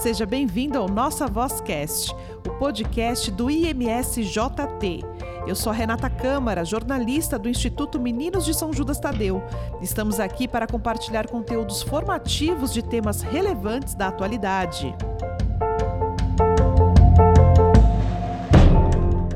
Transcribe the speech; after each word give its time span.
Seja 0.00 0.24
bem-vindo 0.24 0.78
ao 0.78 0.88
Nossa 0.88 1.26
Vozcast, 1.26 2.14
o 2.48 2.50
podcast 2.58 3.30
do 3.30 3.50
IMSJT. 3.50 5.04
Eu 5.46 5.54
sou 5.54 5.70
Renata 5.70 6.08
Câmara, 6.08 6.64
jornalista 6.64 7.38
do 7.38 7.50
Instituto 7.50 8.00
Meninos 8.00 8.46
de 8.46 8.54
São 8.54 8.72
Judas 8.72 8.98
Tadeu. 8.98 9.42
Estamos 9.82 10.18
aqui 10.18 10.48
para 10.48 10.66
compartilhar 10.66 11.28
conteúdos 11.28 11.82
formativos 11.82 12.72
de 12.72 12.82
temas 12.82 13.20
relevantes 13.20 13.94
da 13.94 14.08
atualidade. 14.08 14.94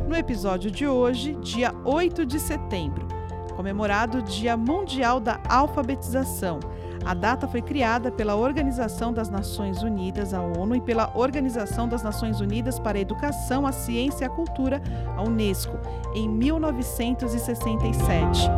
No 0.09 0.17
episódio 0.17 0.71
de 0.71 0.89
hoje, 0.89 1.35
dia 1.43 1.75
8 1.85 2.25
de 2.25 2.41
setembro, 2.41 3.07
comemorado 3.55 4.17
o 4.17 4.23
Dia 4.23 4.57
Mundial 4.57 5.21
da 5.21 5.39
Alfabetização. 5.47 6.59
A 7.05 7.13
data 7.13 7.47
foi 7.47 7.61
criada 7.61 8.11
pela 8.11 8.35
Organização 8.35 9.13
das 9.13 9.29
Nações 9.29 9.83
Unidas, 9.83 10.33
a 10.33 10.41
ONU, 10.41 10.77
e 10.77 10.81
pela 10.81 11.11
Organização 11.15 11.87
das 11.87 12.03
Nações 12.03 12.41
Unidas 12.41 12.79
para 12.79 12.97
a 12.97 13.01
Educação, 13.01 13.67
a 13.67 13.73
Ciência 13.73 14.25
e 14.25 14.27
a 14.27 14.31
Cultura, 14.31 14.81
a 15.17 15.23
Unesco, 15.23 15.79
em 16.15 16.27
1967. 16.29 18.49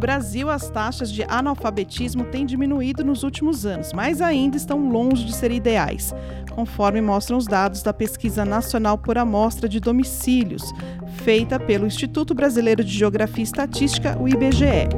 Brasil, 0.00 0.48
as 0.48 0.70
taxas 0.70 1.12
de 1.12 1.22
analfabetismo 1.24 2.24
têm 2.24 2.46
diminuído 2.46 3.04
nos 3.04 3.22
últimos 3.22 3.66
anos, 3.66 3.92
mas 3.92 4.22
ainda 4.22 4.56
estão 4.56 4.88
longe 4.88 5.26
de 5.26 5.34
ser 5.34 5.52
ideais, 5.52 6.14
conforme 6.52 7.02
mostram 7.02 7.36
os 7.36 7.46
dados 7.46 7.82
da 7.82 7.92
Pesquisa 7.92 8.42
Nacional 8.42 8.96
por 8.96 9.18
Amostra 9.18 9.68
de 9.68 9.78
Domicílios, 9.78 10.62
feita 11.22 11.60
pelo 11.60 11.86
Instituto 11.86 12.34
Brasileiro 12.34 12.82
de 12.82 12.90
Geografia 12.90 13.42
e 13.42 13.44
Estatística, 13.44 14.18
o 14.18 14.26
IBGE. 14.26 14.88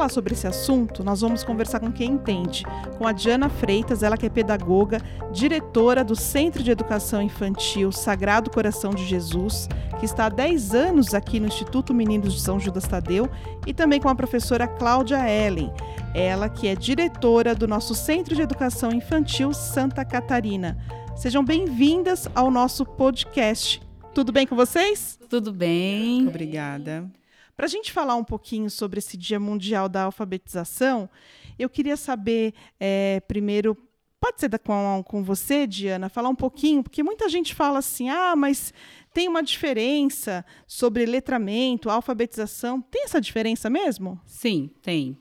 Falar 0.00 0.08
sobre 0.08 0.32
esse 0.32 0.46
assunto, 0.46 1.04
nós 1.04 1.20
vamos 1.20 1.44
conversar 1.44 1.78
com 1.78 1.92
quem 1.92 2.12
entende, 2.12 2.64
com 2.96 3.06
a 3.06 3.12
Diana 3.12 3.50
Freitas, 3.50 4.02
ela 4.02 4.16
que 4.16 4.24
é 4.24 4.30
pedagoga, 4.30 4.98
diretora 5.30 6.02
do 6.02 6.16
Centro 6.16 6.62
de 6.62 6.70
Educação 6.70 7.20
Infantil 7.20 7.92
Sagrado 7.92 8.50
Coração 8.50 8.92
de 8.94 9.04
Jesus, 9.04 9.68
que 9.98 10.06
está 10.06 10.24
há 10.24 10.28
10 10.30 10.74
anos 10.74 11.12
aqui 11.12 11.38
no 11.38 11.48
Instituto 11.48 11.92
Meninos 11.92 12.32
de 12.32 12.40
São 12.40 12.58
Judas 12.58 12.88
Tadeu, 12.88 13.28
e 13.66 13.74
também 13.74 14.00
com 14.00 14.08
a 14.08 14.14
professora 14.14 14.66
Cláudia 14.66 15.18
Ellen, 15.28 15.70
ela 16.14 16.48
que 16.48 16.66
é 16.66 16.74
diretora 16.74 17.54
do 17.54 17.68
nosso 17.68 17.94
Centro 17.94 18.34
de 18.34 18.40
Educação 18.40 18.90
Infantil 18.92 19.52
Santa 19.52 20.02
Catarina. 20.02 20.78
Sejam 21.14 21.44
bem-vindas 21.44 22.26
ao 22.34 22.50
nosso 22.50 22.86
podcast. 22.86 23.82
Tudo 24.14 24.32
bem 24.32 24.46
com 24.46 24.56
vocês? 24.56 25.18
Tudo 25.28 25.52
bem. 25.52 26.26
Obrigada. 26.26 27.19
Para 27.60 27.66
a 27.66 27.68
gente 27.68 27.92
falar 27.92 28.16
um 28.16 28.24
pouquinho 28.24 28.70
sobre 28.70 29.00
esse 29.00 29.18
Dia 29.18 29.38
Mundial 29.38 29.86
da 29.86 30.04
Alfabetização, 30.04 31.10
eu 31.58 31.68
queria 31.68 31.94
saber, 31.94 32.54
é, 32.80 33.20
primeiro, 33.28 33.76
pode 34.18 34.40
ser 34.40 34.48
com, 34.60 35.04
com 35.06 35.22
você, 35.22 35.66
Diana, 35.66 36.08
falar 36.08 36.30
um 36.30 36.34
pouquinho, 36.34 36.82
porque 36.82 37.02
muita 37.02 37.28
gente 37.28 37.54
fala 37.54 37.80
assim, 37.80 38.08
ah, 38.08 38.34
mas 38.34 38.72
tem 39.12 39.28
uma 39.28 39.42
diferença 39.42 40.42
sobre 40.66 41.04
letramento, 41.04 41.90
alfabetização. 41.90 42.80
Tem 42.80 43.04
essa 43.04 43.20
diferença 43.20 43.68
mesmo? 43.68 44.18
Sim, 44.24 44.70
tem 44.80 45.18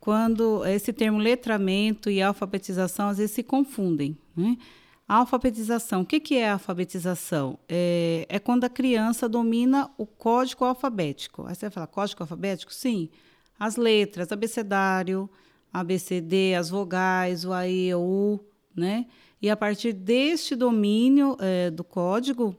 quando 0.00 0.66
esse 0.66 0.92
termo 0.92 1.18
letramento 1.18 2.10
e 2.10 2.20
alfabetização 2.20 3.10
às 3.10 3.18
vezes 3.18 3.30
se 3.32 3.42
confundem. 3.42 4.18
Né? 4.34 4.56
A 5.08 5.16
alfabetização, 5.16 6.02
o 6.02 6.06
que, 6.06 6.20
que 6.20 6.36
é 6.36 6.48
a 6.48 6.54
alfabetização? 6.54 7.58
É, 7.68 8.26
é, 8.28 8.38
quando 8.38 8.64
a 8.64 8.68
criança 8.68 9.28
domina 9.28 9.90
o 9.98 10.06
código 10.06 10.64
alfabético. 10.64 11.46
Aí 11.46 11.54
você 11.54 11.66
vai 11.66 11.70
falar, 11.70 11.86
código 11.88 12.22
alfabético? 12.22 12.72
Sim. 12.72 13.10
As 13.58 13.76
letras, 13.76 14.32
abecedário, 14.32 15.28
ABCD, 15.72 16.54
as 16.54 16.70
vogais, 16.70 17.44
o 17.44 17.52
A, 17.52 17.66
E, 17.68 17.94
o 17.94 18.00
U, 18.00 18.40
né? 18.74 19.06
E 19.40 19.50
a 19.50 19.56
partir 19.56 19.92
deste 19.92 20.54
domínio 20.54 21.36
é, 21.40 21.70
do 21.70 21.82
código, 21.82 22.56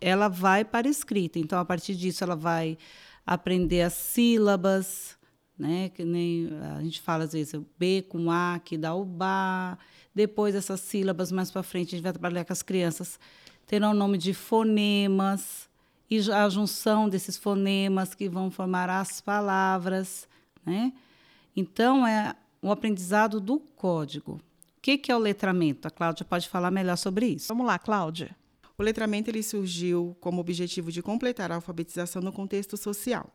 ela 0.00 0.28
vai 0.28 0.64
para 0.64 0.86
a 0.86 0.90
escrita. 0.90 1.38
Então, 1.38 1.58
a 1.58 1.64
partir 1.64 1.94
disso, 1.94 2.22
ela 2.22 2.36
vai 2.36 2.76
aprender 3.26 3.82
as 3.82 3.94
sílabas, 3.94 5.18
né? 5.58 5.90
Que 5.90 6.04
nem 6.04 6.50
a 6.76 6.82
gente 6.82 7.00
fala 7.00 7.24
às 7.24 7.32
vezes 7.32 7.54
o 7.54 7.66
B 7.78 8.02
com 8.08 8.30
A, 8.30 8.60
que 8.64 8.76
dá 8.76 8.94
o 8.94 9.04
ba. 9.04 9.78
Depois 10.14 10.54
essas 10.54 10.80
sílabas 10.80 11.30
mais 11.30 11.50
para 11.50 11.62
frente 11.62 11.88
a 11.88 11.90
gente 11.92 12.02
vai 12.02 12.12
trabalhar 12.12 12.44
com 12.44 12.52
as 12.52 12.62
crianças 12.62 13.18
terão 13.70 13.92
o 13.92 13.94
nome 13.94 14.18
de 14.18 14.34
fonemas 14.34 15.68
e 16.10 16.18
a 16.32 16.48
junção 16.48 17.08
desses 17.08 17.36
fonemas 17.36 18.16
que 18.16 18.28
vão 18.28 18.50
formar 18.50 18.90
as 18.90 19.20
palavras, 19.20 20.28
né? 20.66 20.92
Então 21.54 22.04
é 22.04 22.34
o 22.60 22.72
aprendizado 22.72 23.38
do 23.38 23.60
código. 23.76 24.32
O 24.32 24.80
que, 24.82 24.98
que 24.98 25.12
é 25.12 25.14
o 25.14 25.20
letramento? 25.20 25.86
A 25.86 25.90
Cláudia 25.90 26.24
pode 26.24 26.48
falar 26.48 26.72
melhor 26.72 26.96
sobre 26.96 27.26
isso. 27.26 27.46
Vamos 27.46 27.64
lá, 27.64 27.78
Cláudia. 27.78 28.36
O 28.80 28.82
letramento 28.82 29.28
ele 29.28 29.42
surgiu 29.42 30.16
como 30.20 30.40
objetivo 30.40 30.90
de 30.90 31.02
completar 31.02 31.52
a 31.52 31.56
alfabetização 31.56 32.22
no 32.22 32.32
contexto 32.32 32.78
social 32.78 33.30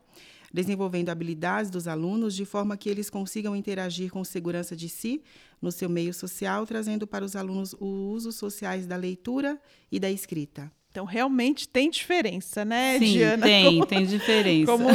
desenvolvendo 0.52 1.10
habilidades 1.10 1.70
dos 1.70 1.86
alunos 1.86 2.34
de 2.34 2.44
forma 2.44 2.76
que 2.76 2.88
eles 2.88 3.08
consigam 3.08 3.54
interagir 3.54 4.10
com 4.10 4.24
segurança 4.24 4.74
de 4.74 4.88
si 4.88 5.22
no 5.62 5.70
seu 5.70 5.88
meio 5.88 6.12
social, 6.14 6.66
trazendo 6.66 7.06
para 7.06 7.24
os 7.24 7.36
alunos 7.36 7.74
os 7.74 8.24
usos 8.24 8.34
sociais 8.36 8.86
da 8.86 8.96
leitura 8.96 9.60
e 9.90 10.00
da 10.00 10.10
escrita. 10.10 10.72
Então, 10.90 11.04
realmente 11.04 11.68
tem 11.68 11.90
diferença, 11.90 12.64
né, 12.64 12.98
sim, 12.98 13.12
Diana? 13.12 13.46
Tem, 13.46 13.64
como, 13.66 13.86
tem 13.86 14.06
diferença. 14.06 14.72
Como 14.72 14.88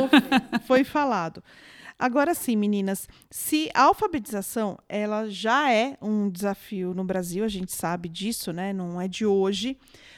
foi 0.66 0.84
falado. 0.84 1.44
Agora 2.01 2.34
sim, 2.34 2.56
meninas, 2.56 3.07
se 3.29 3.69
a 3.75 3.84
alfabetização 3.84 4.75
ela 4.89 5.29
já 5.29 5.72
é 5.72 5.95
um 6.01 6.31
desafio 6.31 6.95
no 6.95 7.03
Brasil, 7.03 7.44
a 7.45 7.47
gente 7.47 7.72
sabe 7.72 8.09
disso, 8.09 8.51
né? 8.51 8.73
Não 8.73 9.00
é 9.00 9.07
de 9.07 9.23
hoje. 9.23 9.78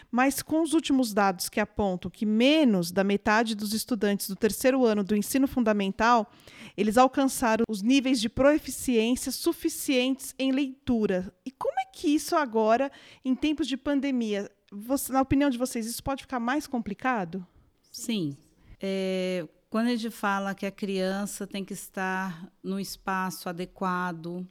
Mas 0.10 0.42
com 0.42 0.62
os 0.62 0.72
últimos 0.72 1.14
dados 1.14 1.50
que 1.50 1.60
apontam 1.60 2.10
que 2.10 2.26
menos 2.26 2.90
da 2.90 3.04
metade 3.04 3.54
dos 3.54 3.74
estudantes 3.74 4.30
do 4.30 4.36
terceiro 4.38 4.86
ano 4.86 5.04
do 5.04 5.14
ensino 5.14 5.46
fundamental, 5.46 6.32
eles 6.78 6.98
alcançaram 6.98 7.66
os 7.68 7.82
níveis 7.82 8.22
de 8.22 8.30
proeficiência 8.30 9.30
suficientes 9.30 10.34
em 10.40 10.54
leitura. 10.54 11.36
E 11.46 11.52
como 11.52 11.78
é 11.82 11.86
que 11.92 12.08
isso 12.08 12.34
agora, 12.38 12.90
em 13.26 13.36
tempos 13.36 13.68
de 13.68 13.76
pandemia, 13.76 14.50
você, 14.72 15.12
na 15.12 15.20
opinião 15.20 15.50
de 15.50 15.58
vocês, 15.58 15.86
isso 15.86 16.02
pode 16.02 16.22
ficar 16.22 16.40
mais 16.40 16.66
complicado? 16.66 17.46
Sim. 17.92 18.38
É, 18.80 19.46
quando 19.74 19.88
a 19.88 19.96
gente 19.96 20.12
fala 20.12 20.54
que 20.54 20.68
a 20.68 20.72
criança 20.72 21.48
tem 21.48 21.66
que 21.66 21.74
estar 21.74 22.48
no 22.62 22.80
espaço 22.80 23.50
adequado, 23.50 24.48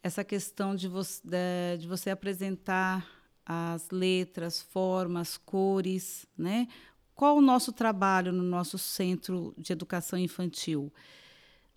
essa 0.00 0.22
questão 0.22 0.76
de 0.76 0.86
você, 0.86 1.76
de, 1.80 1.88
você 1.88 2.10
apresentar 2.10 3.04
as 3.44 3.90
letras, 3.90 4.62
formas, 4.62 5.36
cores, 5.36 6.26
né? 6.38 6.68
Qual 7.12 7.38
o 7.38 7.42
nosso 7.42 7.72
trabalho 7.72 8.30
no 8.30 8.44
nosso 8.44 8.78
centro 8.78 9.52
de 9.58 9.72
educação 9.72 10.16
infantil? 10.16 10.92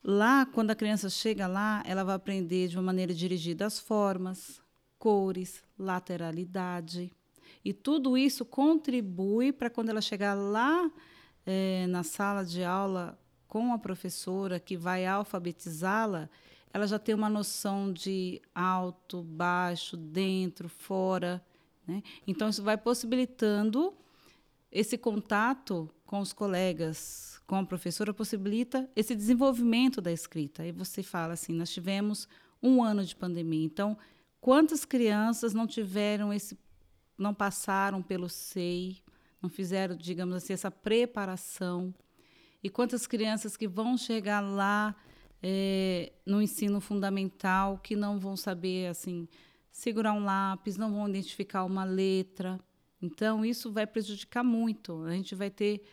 Lá, 0.04 0.46
quando 0.46 0.70
a 0.70 0.76
criança 0.76 1.10
chega 1.10 1.48
lá, 1.48 1.82
ela 1.88 2.04
vai 2.04 2.14
aprender 2.14 2.68
de 2.68 2.78
uma 2.78 2.84
maneira 2.84 3.16
dirigida 3.16 3.66
as 3.66 3.80
formas, 3.80 4.62
cores, 5.00 5.64
lateralidade. 5.76 7.12
E 7.64 7.74
tudo 7.74 8.16
isso 8.16 8.46
contribui 8.46 9.52
para 9.52 9.72
quando 9.72 9.90
ela 9.90 10.02
chegar 10.02 10.36
lá 10.36 10.88
é, 11.46 11.86
na 11.88 12.04
sala 12.04 12.44
de 12.44 12.64
aula 12.64 13.18
com 13.48 13.74
a 13.74 13.78
professora 13.78 14.60
que 14.60 14.76
vai 14.76 15.06
alfabetizá-la, 15.06 16.30
ela 16.74 16.88
já 16.88 17.00
tem 17.00 17.16
uma 17.16 17.30
noção 17.30 17.94
de 17.94 18.42
alto, 18.54 19.24
baixo, 19.24 19.96
dentro, 19.96 20.68
fora. 20.68 21.42
Né? 21.88 22.04
Então, 22.28 22.50
isso 22.50 22.62
vai 22.62 22.78
possibilitando 22.78 23.94
esse 24.70 24.98
contato 24.98 25.90
com 26.06 26.20
os 26.20 26.34
colegas, 26.34 27.42
com 27.48 27.56
a 27.56 27.66
professora, 27.66 28.14
possibilita 28.14 28.90
esse 28.94 29.16
desenvolvimento 29.16 30.02
da 30.02 30.12
escrita. 30.12 30.64
Aí 30.64 30.74
você 30.74 31.02
fala 31.02 31.34
assim: 31.34 31.54
nós 31.54 31.72
tivemos 31.72 32.28
um 32.62 32.84
ano 32.84 33.06
de 33.06 33.16
pandemia, 33.16 33.64
então 33.64 33.98
quantas 34.42 34.84
crianças 34.84 35.54
não 35.54 35.66
tiveram 35.66 36.34
esse, 36.34 36.58
não 37.18 37.34
passaram 37.34 38.02
pelo 38.02 38.28
SEI, 38.28 38.98
não 39.46 39.50
fizeram, 39.50 39.96
digamos 39.96 40.36
assim, 40.36 40.54
essa 40.54 40.72
preparação? 40.72 41.94
E 42.64 42.70
quantas 42.70 43.06
crianças 43.06 43.56
que 43.56 43.68
vão 43.68 43.96
chegar 43.96 44.42
lá 44.42 44.96
é, 45.42 46.12
no 46.26 46.42
ensino 46.42 46.82
fundamental 46.82 47.78
que 47.78 47.96
não 47.96 48.20
vão 48.20 48.36
saber 48.36 48.88
assim 48.88 49.28
segurar 49.72 50.14
um 50.14 50.24
lápis, 50.24 50.78
não 50.78 50.92
vão 50.92 51.08
identificar 51.08 51.64
uma 51.66 51.84
letra. 51.84 52.60
Então, 53.02 53.46
isso 53.46 53.72
vai 53.72 53.86
prejudicar 53.86 54.44
muito. 54.44 55.04
A 55.04 55.12
gente 55.12 55.36
vai 55.36 55.52
ter 55.52 55.84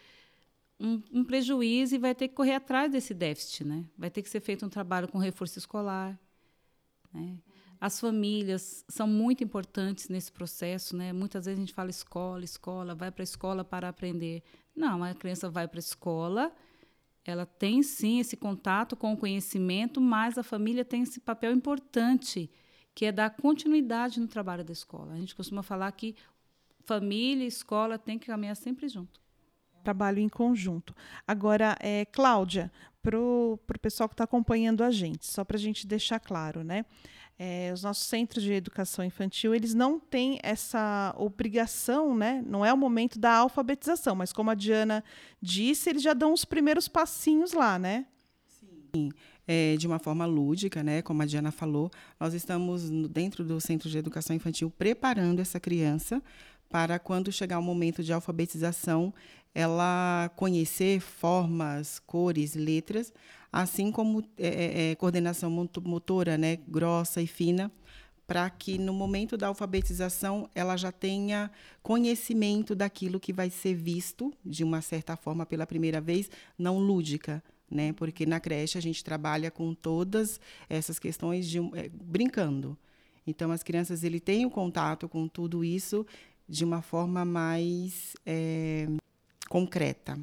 um, 0.78 1.02
um, 1.12 1.24
prejuízo 1.24 1.96
e 1.96 1.98
vai 1.98 2.14
ter 2.14 2.28
que 2.28 2.34
correr 2.34 2.54
atrás 2.54 2.90
desse 2.90 3.12
déficit. 3.12 3.64
Né? 3.64 3.84
Vai 3.98 4.08
ter 4.08 4.22
que 4.22 4.30
ser 4.30 4.40
feito 4.40 4.64
um 4.64 4.68
trabalho 4.68 5.08
com 5.08 5.18
reforço 5.18 5.58
escolar. 5.58 6.18
Né? 7.12 7.36
As 7.82 7.98
famílias 7.98 8.84
são 8.88 9.08
muito 9.08 9.42
importantes 9.42 10.08
nesse 10.08 10.30
processo, 10.30 10.96
né? 10.96 11.12
Muitas 11.12 11.46
vezes 11.46 11.58
a 11.58 11.62
gente 11.62 11.74
fala 11.74 11.90
escola, 11.90 12.44
escola, 12.44 12.94
vai 12.94 13.10
para 13.10 13.22
a 13.22 13.24
escola 13.24 13.64
para 13.64 13.88
aprender. 13.88 14.40
Não, 14.72 15.02
a 15.02 15.12
criança 15.14 15.50
vai 15.50 15.66
para 15.66 15.78
a 15.78 15.80
escola, 15.80 16.52
ela 17.24 17.44
tem 17.44 17.82
sim 17.82 18.20
esse 18.20 18.36
contato 18.36 18.94
com 18.94 19.12
o 19.12 19.16
conhecimento, 19.16 20.00
mas 20.00 20.38
a 20.38 20.44
família 20.44 20.84
tem 20.84 21.02
esse 21.02 21.18
papel 21.18 21.50
importante, 21.50 22.48
que 22.94 23.04
é 23.04 23.10
dar 23.10 23.30
continuidade 23.30 24.20
no 24.20 24.28
trabalho 24.28 24.62
da 24.62 24.72
escola. 24.72 25.14
A 25.14 25.16
gente 25.16 25.34
costuma 25.34 25.64
falar 25.64 25.90
que 25.90 26.14
família 26.84 27.42
e 27.42 27.48
escola 27.48 27.98
têm 27.98 28.16
que 28.16 28.28
caminhar 28.28 28.54
sempre 28.54 28.86
junto. 28.86 29.20
Trabalho 29.82 30.20
em 30.20 30.28
conjunto. 30.28 30.94
Agora, 31.26 31.76
é, 31.80 32.04
Cláudia, 32.04 32.70
para 33.02 33.18
o 33.18 33.58
pessoal 33.80 34.08
que 34.08 34.14
está 34.14 34.22
acompanhando 34.22 34.84
a 34.84 34.90
gente, 34.92 35.26
só 35.26 35.44
para 35.44 35.56
a 35.56 35.60
gente 35.60 35.84
deixar 35.84 36.20
claro, 36.20 36.62
né? 36.62 36.84
É, 37.44 37.72
os 37.72 37.82
nossos 37.82 38.06
centros 38.06 38.44
de 38.44 38.52
educação 38.52 39.04
infantil, 39.04 39.52
eles 39.52 39.74
não 39.74 39.98
têm 39.98 40.38
essa 40.44 41.12
obrigação, 41.18 42.14
né? 42.14 42.40
Não 42.46 42.64
é 42.64 42.72
o 42.72 42.76
momento 42.76 43.18
da 43.18 43.32
alfabetização, 43.38 44.14
mas 44.14 44.32
como 44.32 44.48
a 44.48 44.54
Diana 44.54 45.02
disse, 45.40 45.90
eles 45.90 46.02
já 46.02 46.14
dão 46.14 46.32
os 46.32 46.44
primeiros 46.44 46.86
passinhos 46.86 47.52
lá, 47.52 47.80
né? 47.80 48.06
Sim. 48.94 49.10
É, 49.44 49.74
de 49.76 49.88
uma 49.88 49.98
forma 49.98 50.24
lúdica, 50.24 50.84
né? 50.84 51.02
Como 51.02 51.20
a 51.20 51.26
Diana 51.26 51.50
falou, 51.50 51.90
nós 52.20 52.32
estamos 52.32 52.88
dentro 53.10 53.42
do 53.42 53.60
centro 53.60 53.90
de 53.90 53.98
educação 53.98 54.36
infantil 54.36 54.70
preparando 54.70 55.40
essa 55.40 55.58
criança 55.58 56.22
para 56.70 56.96
quando 57.00 57.32
chegar 57.32 57.58
o 57.58 57.62
momento 57.62 58.04
de 58.04 58.12
alfabetização, 58.12 59.12
ela 59.52 60.30
conhecer 60.36 61.00
formas, 61.00 61.98
cores, 61.98 62.54
letras, 62.54 63.12
assim 63.52 63.92
como 63.92 64.24
é, 64.38 64.48
é, 64.48 64.90
é 64.90 64.94
coordenação 64.94 65.50
motora, 65.84 66.38
né, 66.38 66.56
grossa 66.66 67.20
e 67.20 67.26
fina, 67.26 67.70
para 68.26 68.48
que 68.48 68.78
no 68.78 68.94
momento 68.94 69.36
da 69.36 69.48
alfabetização 69.48 70.48
ela 70.54 70.76
já 70.76 70.90
tenha 70.90 71.50
conhecimento 71.82 72.74
daquilo 72.74 73.20
que 73.20 73.32
vai 73.32 73.50
ser 73.50 73.74
visto 73.74 74.32
de 74.42 74.64
uma 74.64 74.80
certa 74.80 75.16
forma 75.16 75.44
pela 75.44 75.66
primeira 75.66 76.00
vez, 76.00 76.30
não 76.58 76.78
lúdica, 76.78 77.42
né? 77.70 77.92
Porque 77.92 78.24
na 78.24 78.40
creche 78.40 78.78
a 78.78 78.80
gente 78.80 79.04
trabalha 79.04 79.50
com 79.50 79.74
todas 79.74 80.40
essas 80.68 80.98
questões 80.98 81.46
de 81.46 81.58
é, 81.74 81.90
brincando. 81.90 82.78
Então 83.26 83.50
as 83.50 83.62
crianças 83.62 84.02
ele 84.02 84.20
têm 84.20 84.46
o 84.46 84.50
contato 84.50 85.08
com 85.08 85.28
tudo 85.28 85.62
isso 85.64 86.06
de 86.48 86.64
uma 86.64 86.80
forma 86.80 87.24
mais 87.24 88.14
é, 88.24 88.88
concreta. 89.48 90.18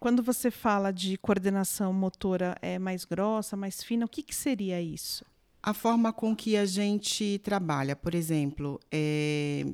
Quando 0.00 0.22
você 0.22 0.50
fala 0.50 0.92
de 0.92 1.18
coordenação 1.18 1.92
motora 1.92 2.56
é 2.62 2.78
mais 2.78 3.04
grossa, 3.04 3.56
mais 3.56 3.82
fina, 3.82 4.06
o 4.06 4.08
que, 4.08 4.22
que 4.22 4.34
seria 4.34 4.80
isso? 4.80 5.24
A 5.60 5.74
forma 5.74 6.12
com 6.12 6.36
que 6.36 6.56
a 6.56 6.64
gente 6.64 7.40
trabalha, 7.42 7.96
por 7.96 8.14
exemplo, 8.14 8.78
é, 8.92 9.66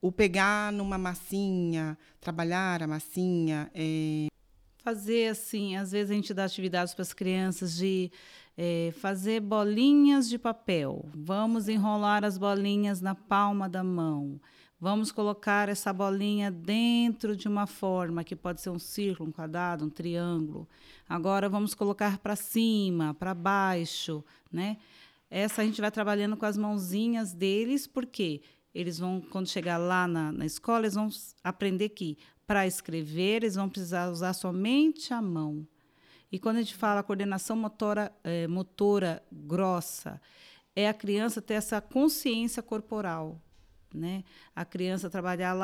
o 0.00 0.10
pegar 0.10 0.72
numa 0.72 0.96
massinha, 0.96 1.98
trabalhar 2.18 2.82
a 2.82 2.86
massinha. 2.86 3.70
É... 3.74 4.28
Fazer 4.78 5.28
assim, 5.28 5.76
às 5.76 5.92
vezes 5.92 6.10
a 6.10 6.14
gente 6.14 6.32
dá 6.32 6.44
atividades 6.44 6.94
para 6.94 7.02
as 7.02 7.12
crianças 7.12 7.76
de 7.76 8.10
é, 8.56 8.92
fazer 9.00 9.40
bolinhas 9.40 10.28
de 10.28 10.38
papel. 10.38 11.04
Vamos 11.14 11.68
enrolar 11.68 12.24
as 12.24 12.38
bolinhas 12.38 13.02
na 13.02 13.14
palma 13.14 13.68
da 13.68 13.84
mão. 13.84 14.40
Vamos 14.80 15.10
colocar 15.10 15.68
essa 15.68 15.92
bolinha 15.92 16.52
dentro 16.52 17.36
de 17.36 17.48
uma 17.48 17.66
forma 17.66 18.22
que 18.22 18.36
pode 18.36 18.60
ser 18.60 18.70
um 18.70 18.78
círculo, 18.78 19.28
um 19.28 19.32
quadrado, 19.32 19.84
um 19.84 19.90
triângulo. 19.90 20.68
Agora 21.08 21.48
vamos 21.48 21.74
colocar 21.74 22.18
para 22.18 22.36
cima, 22.36 23.12
para 23.12 23.34
baixo, 23.34 24.24
né? 24.52 24.76
Essa 25.28 25.62
a 25.62 25.64
gente 25.64 25.80
vai 25.80 25.90
trabalhando 25.90 26.36
com 26.36 26.46
as 26.46 26.56
mãozinhas 26.56 27.32
deles, 27.32 27.88
porque 27.88 28.40
eles 28.72 29.00
vão, 29.00 29.20
quando 29.20 29.48
chegar 29.48 29.78
lá 29.78 30.06
na, 30.06 30.30
na 30.30 30.46
escola, 30.46 30.80
eles 30.80 30.94
vão 30.94 31.08
aprender 31.42 31.88
que 31.88 32.16
para 32.46 32.64
escrever 32.64 33.42
eles 33.42 33.56
vão 33.56 33.68
precisar 33.68 34.08
usar 34.08 34.32
somente 34.32 35.12
a 35.12 35.20
mão. 35.20 35.66
E 36.30 36.38
quando 36.38 36.58
a 36.58 36.62
gente 36.62 36.76
fala 36.76 37.02
coordenação 37.02 37.56
motora, 37.56 38.12
é, 38.22 38.46
motora 38.46 39.22
grossa, 39.32 40.20
é 40.76 40.88
a 40.88 40.94
criança 40.94 41.42
ter 41.42 41.54
essa 41.54 41.80
consciência 41.80 42.62
corporal, 42.62 43.40
né? 43.96 44.24
A 44.54 44.64
criança 44.64 45.08
trabalhar 45.08 45.56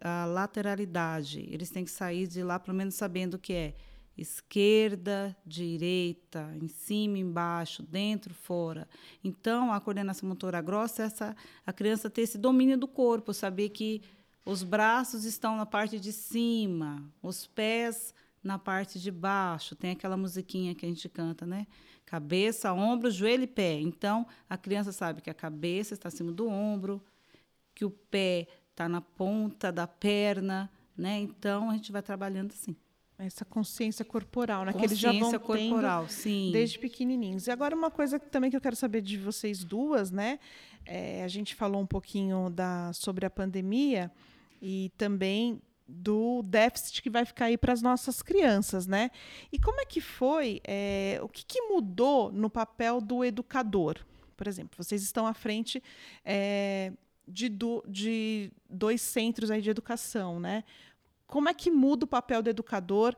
a, 0.00 0.24
lateralidade. 0.24 1.46
Eles 1.50 1.70
têm 1.70 1.84
que 1.84 1.90
sair 1.90 2.26
de 2.26 2.42
lá, 2.42 2.58
pelo 2.58 2.76
menos, 2.76 2.94
sabendo 2.94 3.34
o 3.34 3.38
que 3.38 3.52
é 3.52 3.74
esquerda, 4.16 5.34
direita, 5.46 6.52
em 6.60 6.68
cima, 6.68 7.18
embaixo, 7.18 7.82
dentro, 7.82 8.34
fora. 8.34 8.88
Então, 9.24 9.72
a 9.72 9.80
coordenação 9.80 10.28
motora 10.28 10.60
grossa 10.60 11.02
é 11.02 11.06
essa, 11.06 11.36
a 11.64 11.72
criança 11.72 12.10
ter 12.10 12.22
esse 12.22 12.36
domínio 12.36 12.76
do 12.76 12.86
corpo, 12.86 13.32
saber 13.32 13.70
que 13.70 14.02
os 14.44 14.62
braços 14.62 15.24
estão 15.24 15.56
na 15.56 15.64
parte 15.64 15.98
de 15.98 16.12
cima, 16.12 17.02
os 17.22 17.46
pés 17.46 18.14
na 18.42 18.58
parte 18.58 18.98
de 18.98 19.10
baixo. 19.10 19.74
Tem 19.74 19.92
aquela 19.92 20.16
musiquinha 20.16 20.74
que 20.74 20.84
a 20.84 20.88
gente 20.88 21.08
canta, 21.08 21.46
né? 21.46 21.66
Cabeça, 22.04 22.72
ombro, 22.72 23.10
joelho 23.10 23.44
e 23.44 23.46
pé. 23.46 23.78
Então, 23.80 24.26
a 24.48 24.56
criança 24.56 24.92
sabe 24.92 25.20
que 25.20 25.30
a 25.30 25.34
cabeça 25.34 25.94
está 25.94 26.08
acima 26.08 26.32
do 26.32 26.48
ombro, 26.48 27.02
que 27.80 27.84
o 27.86 27.90
pé 27.90 28.46
está 28.70 28.86
na 28.90 29.00
ponta 29.00 29.72
da 29.72 29.86
perna, 29.86 30.70
né? 30.94 31.18
Então 31.18 31.70
a 31.70 31.72
gente 31.72 31.90
vai 31.90 32.02
trabalhando 32.02 32.52
assim. 32.52 32.76
Essa 33.18 33.42
consciência 33.42 34.04
corporal, 34.04 34.66
né? 34.66 34.72
Consciência 34.74 34.96
que 34.98 35.06
eles 35.06 35.20
já 35.20 35.30
vão 35.30 35.38
corporal, 35.40 36.06
sim. 36.06 36.50
Desde 36.52 36.78
pequenininhos. 36.78 37.46
E 37.46 37.50
agora 37.50 37.74
uma 37.74 37.90
coisa 37.90 38.18
também 38.18 38.50
que 38.50 38.56
eu 38.56 38.60
quero 38.60 38.76
saber 38.76 39.00
de 39.00 39.16
vocês 39.16 39.64
duas, 39.64 40.10
né? 40.10 40.38
É, 40.84 41.24
a 41.24 41.28
gente 41.28 41.54
falou 41.54 41.80
um 41.80 41.86
pouquinho 41.86 42.50
da, 42.50 42.92
sobre 42.92 43.24
a 43.24 43.30
pandemia 43.30 44.12
e 44.60 44.92
também 44.98 45.58
do 45.88 46.42
déficit 46.42 47.00
que 47.00 47.08
vai 47.08 47.24
ficar 47.24 47.46
aí 47.46 47.56
para 47.56 47.72
as 47.72 47.80
nossas 47.80 48.20
crianças, 48.20 48.86
né? 48.86 49.10
E 49.50 49.58
como 49.58 49.80
é 49.80 49.86
que 49.86 50.02
foi? 50.02 50.60
É, 50.64 51.18
o 51.22 51.28
que, 51.30 51.46
que, 51.46 51.62
mudou 51.62 52.30
no 52.30 52.50
papel 52.50 53.00
do 53.00 53.24
educador? 53.24 53.96
Por 54.36 54.46
exemplo, 54.46 54.72
vocês 54.76 55.02
estão 55.02 55.26
à 55.26 55.32
frente 55.32 55.82
é, 56.22 56.92
de, 57.30 57.48
do, 57.48 57.82
de 57.88 58.52
dois 58.68 59.00
centros 59.00 59.50
aí 59.50 59.62
de 59.62 59.70
educação, 59.70 60.40
né? 60.40 60.64
Como 61.26 61.48
é 61.48 61.54
que 61.54 61.70
muda 61.70 62.04
o 62.04 62.08
papel 62.08 62.42
do 62.42 62.50
educador 62.50 63.14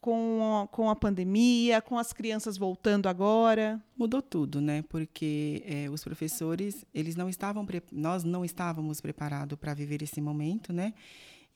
com 0.00 0.62
a, 0.62 0.68
com 0.68 0.90
a 0.90 0.96
pandemia, 0.96 1.80
com 1.80 1.96
as 1.96 2.12
crianças 2.12 2.58
voltando 2.58 3.08
agora? 3.08 3.82
Mudou 3.96 4.20
tudo, 4.20 4.60
né? 4.60 4.82
Porque 4.82 5.62
é, 5.64 5.88
os 5.88 6.02
professores, 6.02 6.84
eles 6.92 7.16
não 7.16 7.28
estavam, 7.28 7.66
nós 7.92 8.24
não 8.24 8.44
estávamos 8.44 9.00
preparados 9.00 9.58
para 9.58 9.72
viver 9.72 10.02
esse 10.02 10.20
momento, 10.20 10.72
né? 10.72 10.92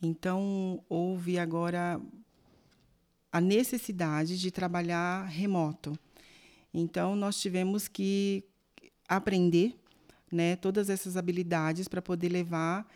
Então 0.00 0.82
houve 0.88 1.38
agora 1.38 2.00
a 3.32 3.40
necessidade 3.40 4.38
de 4.38 4.50
trabalhar 4.50 5.26
remoto. 5.26 5.98
Então 6.72 7.16
nós 7.16 7.40
tivemos 7.40 7.88
que 7.88 8.44
aprender 9.08 9.74
né, 10.30 10.56
todas 10.56 10.90
essas 10.90 11.16
habilidades 11.16 11.88
para 11.88 12.02
poder 12.02 12.28
levar 12.28 12.86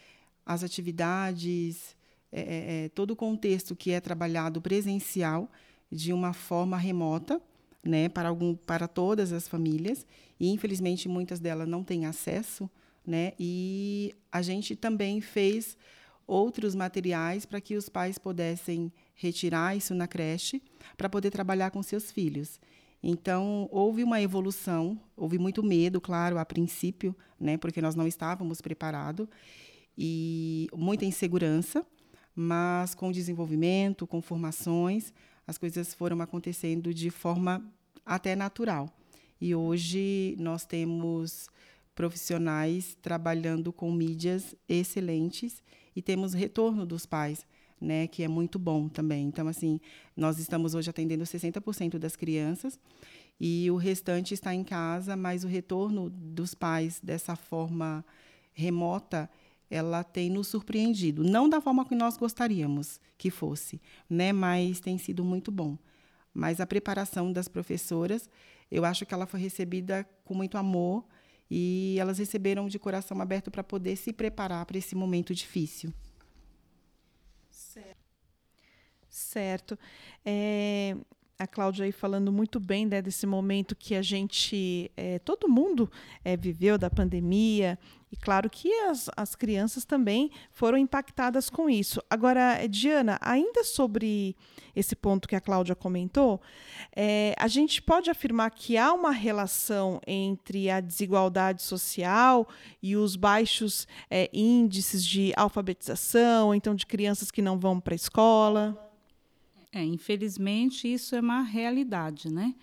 as 0.44 0.62
atividades, 0.62 1.96
é, 2.30 2.40
é, 2.40 2.84
é, 2.84 2.88
todo 2.88 3.12
o 3.12 3.16
contexto 3.16 3.76
que 3.76 3.90
é 3.90 4.00
trabalhado 4.00 4.60
presencial 4.60 5.50
de 5.90 6.12
uma 6.12 6.32
forma 6.32 6.76
remota, 6.76 7.40
né, 7.84 8.08
para, 8.08 8.28
algum, 8.28 8.54
para 8.54 8.86
todas 8.86 9.32
as 9.32 9.48
famílias, 9.48 10.06
e 10.38 10.48
infelizmente 10.48 11.08
muitas 11.08 11.40
delas 11.40 11.68
não 11.68 11.82
têm 11.82 12.06
acesso, 12.06 12.70
né, 13.06 13.32
e 13.38 14.14
a 14.30 14.40
gente 14.40 14.76
também 14.76 15.20
fez 15.20 15.76
outros 16.26 16.74
materiais 16.74 17.44
para 17.44 17.60
que 17.60 17.76
os 17.76 17.88
pais 17.88 18.16
pudessem 18.18 18.92
retirar 19.14 19.76
isso 19.76 19.94
na 19.94 20.06
creche 20.06 20.62
para 20.96 21.08
poder 21.08 21.30
trabalhar 21.30 21.70
com 21.70 21.82
seus 21.82 22.10
filhos. 22.10 22.60
Então, 23.02 23.68
houve 23.72 24.04
uma 24.04 24.20
evolução, 24.20 24.98
houve 25.16 25.38
muito 25.38 25.62
medo, 25.62 26.00
claro, 26.00 26.38
a 26.38 26.44
princípio, 26.44 27.16
né, 27.38 27.56
porque 27.56 27.82
nós 27.82 27.94
não 27.96 28.06
estávamos 28.06 28.60
preparados, 28.60 29.26
e 29.98 30.68
muita 30.72 31.04
insegurança, 31.04 31.84
mas 32.34 32.94
com 32.94 33.10
desenvolvimento, 33.10 34.06
com 34.06 34.22
formações, 34.22 35.12
as 35.46 35.58
coisas 35.58 35.92
foram 35.92 36.20
acontecendo 36.20 36.94
de 36.94 37.10
forma 37.10 37.62
até 38.06 38.36
natural. 38.36 38.88
E 39.40 39.54
hoje 39.54 40.36
nós 40.38 40.64
temos 40.64 41.50
profissionais 41.94 42.96
trabalhando 43.02 43.72
com 43.72 43.92
mídias 43.92 44.54
excelentes 44.68 45.62
e 45.94 46.00
temos 46.00 46.32
retorno 46.32 46.86
dos 46.86 47.04
pais 47.04 47.44
né, 47.82 48.06
que 48.06 48.22
é 48.22 48.28
muito 48.28 48.58
bom 48.58 48.88
também. 48.88 49.26
Então, 49.26 49.48
assim, 49.48 49.80
nós 50.16 50.38
estamos 50.38 50.74
hoje 50.74 50.88
atendendo 50.88 51.24
60% 51.24 51.98
das 51.98 52.14
crianças 52.14 52.78
e 53.40 53.70
o 53.70 53.76
restante 53.76 54.32
está 54.32 54.54
em 54.54 54.62
casa, 54.62 55.16
mas 55.16 55.44
o 55.44 55.48
retorno 55.48 56.08
dos 56.08 56.54
pais 56.54 57.00
dessa 57.02 57.34
forma 57.34 58.04
remota, 58.52 59.28
ela 59.68 60.04
tem 60.04 60.30
nos 60.30 60.46
surpreendido, 60.48 61.24
não 61.24 61.48
da 61.48 61.60
forma 61.60 61.84
que 61.84 61.94
nós 61.94 62.16
gostaríamos 62.16 63.00
que 63.18 63.30
fosse, 63.30 63.80
né, 64.08 64.32
mas 64.32 64.80
tem 64.80 64.96
sido 64.96 65.24
muito 65.24 65.50
bom. 65.50 65.76
Mas 66.32 66.60
a 66.60 66.66
preparação 66.66 67.32
das 67.32 67.48
professoras, 67.48 68.28
eu 68.70 68.84
acho 68.84 69.04
que 69.04 69.12
ela 69.12 69.26
foi 69.26 69.40
recebida 69.40 70.06
com 70.24 70.34
muito 70.34 70.56
amor 70.56 71.04
e 71.50 71.96
elas 71.98 72.18
receberam 72.18 72.68
de 72.68 72.78
coração 72.78 73.20
aberto 73.20 73.50
para 73.50 73.62
poder 73.62 73.96
se 73.96 74.12
preparar 74.12 74.64
para 74.64 74.78
esse 74.78 74.94
momento 74.94 75.34
difícil. 75.34 75.92
Certo. 77.50 78.02
Certo. 79.12 79.78
É, 80.24 80.96
a 81.38 81.46
Cláudia 81.46 81.84
aí 81.84 81.92
falando 81.92 82.32
muito 82.32 82.58
bem 82.58 82.86
né, 82.86 83.02
desse 83.02 83.26
momento 83.26 83.76
que 83.76 83.94
a 83.94 84.00
gente, 84.00 84.90
é, 84.96 85.18
todo 85.18 85.48
mundo 85.48 85.90
é, 86.24 86.34
viveu 86.34 86.78
da 86.78 86.88
pandemia, 86.88 87.78
e 88.10 88.16
claro 88.16 88.48
que 88.48 88.72
as, 88.84 89.10
as 89.14 89.34
crianças 89.34 89.84
também 89.84 90.30
foram 90.50 90.78
impactadas 90.78 91.50
com 91.50 91.68
isso. 91.68 92.00
Agora, 92.08 92.66
Diana, 92.66 93.18
ainda 93.20 93.64
sobre 93.64 94.34
esse 94.74 94.96
ponto 94.96 95.28
que 95.28 95.36
a 95.36 95.40
Cláudia 95.40 95.74
comentou, 95.74 96.40
é, 96.96 97.34
a 97.38 97.48
gente 97.48 97.82
pode 97.82 98.08
afirmar 98.08 98.50
que 98.50 98.78
há 98.78 98.94
uma 98.94 99.10
relação 99.10 100.00
entre 100.06 100.70
a 100.70 100.80
desigualdade 100.80 101.62
social 101.62 102.48
e 102.82 102.96
os 102.96 103.14
baixos 103.14 103.86
índices 104.32 105.04
de 105.04 105.34
alfabetização, 105.36 106.54
então 106.54 106.74
de 106.74 106.86
crianças 106.86 107.30
que 107.30 107.42
não 107.42 107.58
vão 107.58 107.78
para 107.78 107.94
a 107.94 107.96
escola? 107.96 108.91
É, 109.72 109.82
infelizmente, 109.82 110.86
isso 110.92 111.16
é 111.16 111.20
uma 111.20 111.40
realidade, 111.40 112.30
né? 112.30 112.54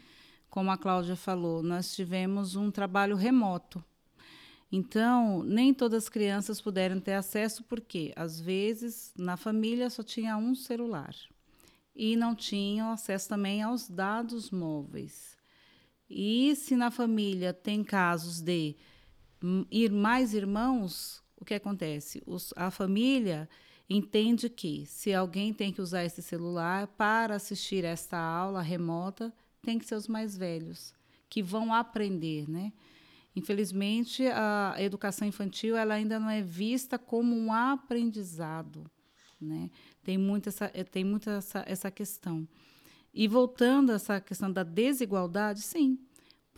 Como 0.48 0.70
a 0.70 0.78
Cláudia 0.78 1.16
falou, 1.16 1.64
nós 1.64 1.96
tivemos 1.96 2.56
um 2.56 2.70
trabalho 2.70 3.16
remoto. 3.16 3.84
Então, 4.72 5.42
nem 5.44 5.74
todas 5.74 6.04
as 6.04 6.10
crianças 6.10 6.62
puderam 6.62 7.00
ter 7.00 7.14
acesso, 7.14 7.64
porque, 7.64 8.14
às 8.16 8.40
vezes, 8.40 9.12
na 9.18 9.36
família 9.36 9.90
só 9.90 10.04
tinha 10.04 10.38
um 10.38 10.54
celular. 10.54 11.16
E 11.96 12.16
não 12.16 12.36
tinham 12.36 12.92
acesso 12.92 13.28
também 13.28 13.64
aos 13.64 13.90
dados 13.90 14.52
móveis. 14.52 15.36
E 16.08 16.56
se 16.56 16.76
na 16.76 16.92
família 16.92 17.52
tem 17.52 17.84
casos 17.84 18.40
de 18.40 18.76
ir 19.72 19.92
mais 19.92 20.36
irmãos, 20.36 21.24
o 21.36 21.44
que 21.44 21.56
acontece? 21.56 22.22
Os, 22.26 22.54
a 22.56 22.70
família 22.70 23.50
entende 23.90 24.50
que 24.50 24.86
se 24.86 25.14
alguém 25.14 25.54
tem 25.54 25.74
que 25.74 25.82
usar 25.82 26.04
esse 26.04 26.22
celular 26.22 26.88
para 26.88 27.36
assistir 27.36 27.84
esta 27.84 28.18
aula 28.18 28.62
remota, 28.62 29.34
tem 29.64 29.80
que 29.80 29.86
ser 29.86 29.96
os 29.96 30.08
mais 30.08 30.38
velhos, 30.38 30.94
que 31.28 31.42
vão 31.42 31.74
aprender, 31.74 32.48
né? 32.48 32.72
Infelizmente, 33.36 34.26
a 34.28 34.76
educação 34.80 35.28
infantil 35.28 35.76
ela 35.76 35.94
ainda 35.94 36.20
não 36.20 36.30
é 36.30 36.42
vista 36.42 37.00
como 37.00 37.36
um 37.36 37.52
aprendizado, 37.54 38.90
né? 39.40 39.70
Tem 40.04 40.18
muito 40.18 40.50
essa, 40.50 40.70
eh, 40.74 40.84
tem 40.84 41.04
muito 41.04 41.30
essa, 41.30 41.64
essa 41.68 41.90
questão. 41.90 42.48
E 43.14 43.28
voltando 43.28 43.92
a 43.92 43.96
essa 43.96 44.20
questão 44.20 44.52
da 44.52 44.64
desigualdade, 44.64 45.62
sim, 45.62 45.98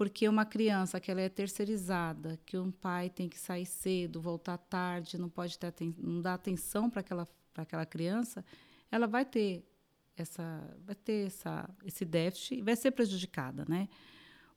porque 0.01 0.27
uma 0.27 0.45
criança 0.45 0.99
que 0.99 1.11
ela 1.11 1.21
é 1.21 1.29
terceirizada, 1.29 2.39
que 2.43 2.57
um 2.57 2.71
pai 2.71 3.07
tem 3.07 3.29
que 3.29 3.37
sair 3.37 3.67
cedo, 3.67 4.19
voltar 4.19 4.57
tarde, 4.57 5.15
não 5.15 5.29
pode 5.29 5.59
ter 5.59 5.71
não 5.95 6.19
dar 6.19 6.33
atenção 6.33 6.89
para 6.89 7.01
aquela 7.01 7.27
para 7.53 7.61
aquela 7.61 7.85
criança, 7.85 8.43
ela 8.89 9.05
vai 9.05 9.23
ter 9.23 9.63
essa 10.17 10.75
vai 10.83 10.95
ter 10.95 11.27
essa 11.27 11.69
esse 11.85 12.03
déficit 12.03 12.55
e 12.55 12.61
vai 12.63 12.75
ser 12.75 12.89
prejudicada, 12.89 13.63
né? 13.69 13.87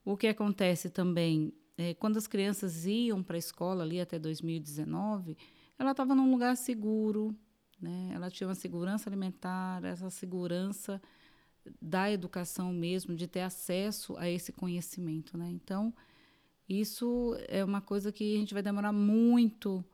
O 0.02 0.16
que 0.16 0.28
acontece 0.28 0.88
também 0.88 1.52
é, 1.76 1.92
quando 1.92 2.16
as 2.16 2.26
crianças 2.26 2.86
iam 2.86 3.22
para 3.22 3.36
a 3.36 3.38
escola 3.38 3.84
ali 3.84 4.00
até 4.00 4.18
2019, 4.18 5.36
ela 5.78 5.90
estava 5.90 6.14
num 6.14 6.30
lugar 6.30 6.56
seguro, 6.56 7.36
né? 7.78 8.12
Ela 8.14 8.30
tinha 8.30 8.48
uma 8.48 8.54
segurança 8.54 9.10
alimentar, 9.10 9.84
essa 9.84 10.08
segurança 10.08 11.02
da 11.80 12.10
educação 12.10 12.72
mesmo, 12.72 13.14
de 13.14 13.26
ter 13.26 13.40
acesso 13.40 14.16
a 14.18 14.28
esse 14.28 14.52
conhecimento. 14.52 15.36
Né? 15.36 15.48
Então, 15.50 15.92
isso 16.68 17.36
é 17.48 17.64
uma 17.64 17.80
coisa 17.80 18.12
que 18.12 18.36
a 18.36 18.38
gente 18.38 18.54
vai 18.54 18.62
demorar 18.62 18.92
muito 18.92 19.84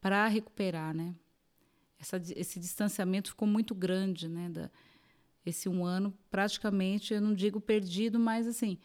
para 0.00 0.26
recuperar. 0.28 0.94
Né? 0.94 1.14
Essa, 1.98 2.16
esse 2.36 2.60
distanciamento 2.60 3.30
ficou 3.30 3.48
muito 3.48 3.74
grande. 3.74 4.28
Né? 4.28 4.48
Da, 4.48 4.70
esse 5.44 5.68
um 5.68 5.84
ano, 5.84 6.12
praticamente, 6.30 7.14
eu 7.14 7.20
não 7.20 7.34
digo 7.34 7.60
perdido, 7.60 8.18
mas 8.18 8.46
assim, 8.46 8.78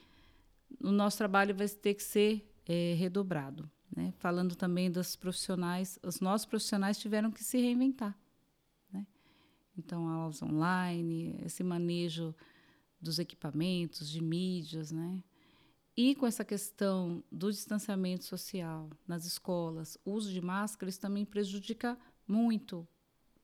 o 0.79 0.91
nosso 0.91 1.17
trabalho 1.17 1.55
vai 1.55 1.67
ter 1.67 1.95
que 1.95 2.03
ser 2.03 2.47
é, 2.67 2.93
redobrado. 2.93 3.69
Né? 3.95 4.13
Falando 4.17 4.55
também 4.55 4.89
dos 4.89 5.15
profissionais, 5.15 5.99
os 6.03 6.19
nossos 6.19 6.45
profissionais 6.45 6.97
tiveram 6.97 7.31
que 7.31 7.43
se 7.43 7.59
reinventar. 7.59 8.17
Então, 9.77 10.07
aulas 10.07 10.41
online, 10.41 11.39
esse 11.43 11.63
manejo 11.63 12.35
dos 12.99 13.19
equipamentos, 13.19 14.09
de 14.09 14.21
mídias, 14.21 14.91
né? 14.91 15.23
E 15.95 16.15
com 16.15 16.25
essa 16.25 16.45
questão 16.45 17.23
do 17.31 17.51
distanciamento 17.51 18.23
social 18.23 18.89
nas 19.07 19.25
escolas, 19.25 19.97
o 20.05 20.11
uso 20.11 20.31
de 20.31 20.41
máscara, 20.41 20.89
isso 20.89 20.99
também 20.99 21.25
prejudica 21.25 21.97
muito 22.27 22.87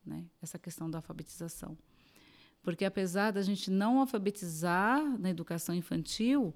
né, 0.06 0.26
essa 0.42 0.58
questão 0.58 0.90
da 0.90 1.00
alfabetização. 1.00 1.78
Porque 2.64 2.86
apesar 2.86 3.32
da 3.32 3.42
gente 3.42 3.70
não 3.70 4.00
alfabetizar 4.00 5.02
na 5.20 5.30
educação 5.30 5.76
infantil, 5.76 6.56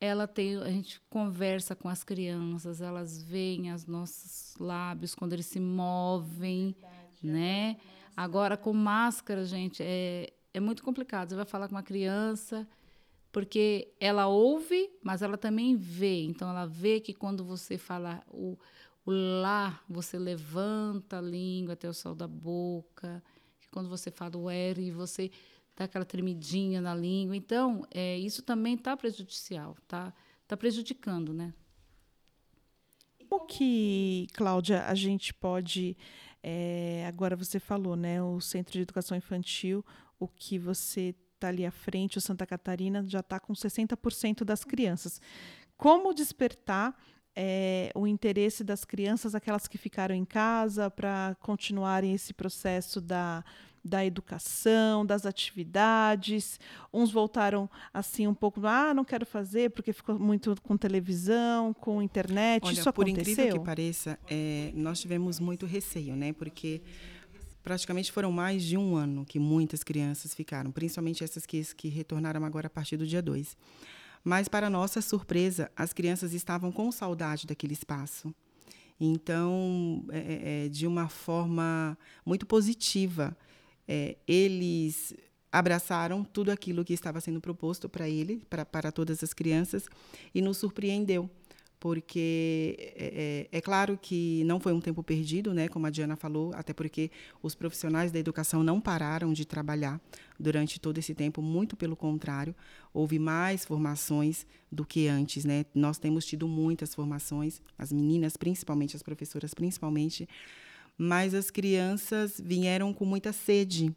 ela 0.00 0.26
tem, 0.26 0.56
a 0.56 0.70
gente 0.70 1.00
conversa 1.10 1.76
com 1.76 1.88
as 1.88 2.02
crianças, 2.02 2.80
elas 2.80 3.22
veem 3.22 3.72
os 3.72 3.86
nossos 3.86 4.54
lábios 4.58 5.14
quando 5.14 5.34
eles 5.34 5.46
se 5.46 5.60
movem, 5.60 6.72
Verdade, 6.72 7.26
né? 7.26 7.76
É 7.78 7.99
Agora, 8.20 8.54
com 8.54 8.74
máscara, 8.74 9.46
gente, 9.46 9.82
é, 9.82 10.30
é 10.52 10.60
muito 10.60 10.82
complicado. 10.82 11.30
Você 11.30 11.36
vai 11.36 11.46
falar 11.46 11.68
com 11.68 11.74
uma 11.74 11.82
criança, 11.82 12.68
porque 13.32 13.94
ela 13.98 14.26
ouve, 14.26 14.90
mas 15.02 15.22
ela 15.22 15.38
também 15.38 15.74
vê. 15.74 16.24
Então, 16.24 16.50
ela 16.50 16.66
vê 16.66 17.00
que 17.00 17.14
quando 17.14 17.42
você 17.42 17.78
fala 17.78 18.22
o, 18.28 18.58
o 19.06 19.10
lá, 19.10 19.82
você 19.88 20.18
levanta 20.18 21.16
a 21.16 21.22
língua 21.22 21.72
até 21.72 21.88
o 21.88 21.94
céu 21.94 22.14
da 22.14 22.28
boca. 22.28 23.24
Que 23.58 23.70
quando 23.70 23.88
você 23.88 24.10
fala 24.10 24.36
o 24.36 24.50
R, 24.50 24.90
você 24.90 25.30
dá 25.74 25.86
aquela 25.86 26.04
tremidinha 26.04 26.78
na 26.78 26.94
língua. 26.94 27.34
Então, 27.34 27.86
é, 27.90 28.18
isso 28.18 28.42
também 28.42 28.74
está 28.74 28.94
prejudicial, 28.98 29.78
tá? 29.88 30.12
Está 30.42 30.58
prejudicando, 30.58 31.32
né? 31.32 31.54
O 33.30 33.40
que, 33.40 34.26
Cláudia, 34.34 34.84
a 34.84 34.94
gente 34.94 35.32
pode 35.32 35.96
é, 36.42 37.04
agora 37.06 37.36
você 37.36 37.58
falou, 37.60 37.96
né? 37.96 38.22
O 38.22 38.40
Centro 38.40 38.72
de 38.72 38.80
Educação 38.80 39.16
Infantil, 39.16 39.84
o 40.18 40.26
que 40.26 40.58
você 40.58 41.14
está 41.34 41.48
ali 41.48 41.64
à 41.64 41.70
frente, 41.70 42.18
o 42.18 42.20
Santa 42.20 42.46
Catarina, 42.46 43.04
já 43.06 43.20
está 43.20 43.38
com 43.40 43.52
60% 43.52 44.44
das 44.44 44.64
crianças. 44.64 45.20
Como 45.76 46.12
despertar 46.12 46.98
é, 47.42 47.90
o 47.94 48.06
interesse 48.06 48.62
das 48.62 48.84
crianças, 48.84 49.34
aquelas 49.34 49.66
que 49.66 49.78
ficaram 49.78 50.14
em 50.14 50.26
casa, 50.26 50.90
para 50.90 51.34
continuarem 51.40 52.12
esse 52.12 52.34
processo 52.34 53.00
da 53.00 53.42
da 53.82 54.04
educação, 54.04 55.06
das 55.06 55.24
atividades. 55.24 56.60
Uns 56.92 57.10
voltaram 57.10 57.66
assim 57.94 58.26
um 58.26 58.34
pouco, 58.34 58.60
ah, 58.66 58.92
não 58.92 59.06
quero 59.06 59.24
fazer 59.24 59.70
porque 59.70 59.90
ficou 59.90 60.18
muito 60.18 60.54
com 60.62 60.76
televisão, 60.76 61.72
com 61.72 62.02
internet. 62.02 62.62
Olha, 62.62 62.74
Isso 62.74 62.86
aconteceu? 62.86 63.14
Por 63.14 63.30
incrível 63.30 63.58
que 63.58 63.64
pareça, 63.64 64.18
é, 64.28 64.70
nós 64.74 65.00
tivemos 65.00 65.40
muito 65.40 65.64
receio, 65.64 66.14
né? 66.14 66.34
Porque 66.34 66.82
praticamente 67.62 68.12
foram 68.12 68.30
mais 68.30 68.62
de 68.62 68.76
um 68.76 68.94
ano 68.96 69.24
que 69.24 69.38
muitas 69.38 69.82
crianças 69.82 70.34
ficaram, 70.34 70.70
principalmente 70.70 71.24
essas 71.24 71.46
que, 71.46 71.64
que 71.74 71.88
retornaram 71.88 72.44
agora 72.44 72.66
a 72.66 72.70
partir 72.70 72.98
do 72.98 73.06
dia 73.06 73.22
2. 73.22 73.56
Mas, 74.22 74.48
para 74.48 74.68
nossa 74.68 75.00
surpresa, 75.00 75.70
as 75.76 75.92
crianças 75.92 76.32
estavam 76.32 76.70
com 76.70 76.90
saudade 76.92 77.46
daquele 77.46 77.72
espaço. 77.72 78.34
Então, 79.00 80.04
é, 80.10 80.18
é, 80.18 80.66
é 80.66 80.68
de 80.68 80.86
uma 80.86 81.08
forma 81.08 81.96
muito 82.24 82.44
positiva, 82.44 83.36
é, 83.88 84.18
eles 84.28 85.14
abraçaram 85.50 86.22
tudo 86.22 86.50
aquilo 86.50 86.84
que 86.84 86.92
estava 86.92 87.20
sendo 87.20 87.40
proposto 87.40 87.88
para 87.88 88.08
ele, 88.08 88.44
pra, 88.48 88.64
para 88.64 88.92
todas 88.92 89.22
as 89.24 89.32
crianças, 89.32 89.88
e 90.34 90.40
nos 90.40 90.58
surpreendeu, 90.58 91.28
porque 91.80 92.76
é, 92.78 93.48
é, 93.52 93.58
é, 93.58 93.60
claro 93.60 93.98
que 94.00 94.44
não 94.44 94.60
foi 94.60 94.72
um 94.72 94.80
tempo 94.80 95.02
perdido, 95.02 95.52
né, 95.52 95.66
como 95.66 95.86
a 95.86 95.90
Diana 95.90 96.14
falou, 96.14 96.52
até 96.54 96.72
porque 96.72 97.10
os 97.42 97.54
profissionais 97.54 98.12
da 98.12 98.18
educação 98.18 98.62
não 98.62 98.80
pararam 98.80 99.32
de 99.32 99.44
trabalhar 99.44 100.00
durante 100.38 100.78
todo 100.78 100.98
esse 100.98 101.14
tempo, 101.14 101.42
muito 101.42 101.76
pelo 101.76 101.96
contrário, 101.96 102.54
houve 102.92 103.18
mais 103.18 103.64
formações 103.64 104.46
do 104.70 104.84
que 104.84 105.08
antes, 105.08 105.44
né? 105.44 105.64
Nós 105.74 105.98
temos 105.98 106.24
tido 106.24 106.46
muitas 106.46 106.94
formações, 106.94 107.60
as 107.76 107.92
meninas, 107.92 108.36
principalmente 108.36 108.94
as 108.94 109.02
professoras, 109.02 109.52
principalmente 109.52 110.28
mas 111.02 111.32
as 111.32 111.50
crianças 111.50 112.38
vieram 112.38 112.92
com 112.92 113.06
muita 113.06 113.32
sede, 113.32 113.90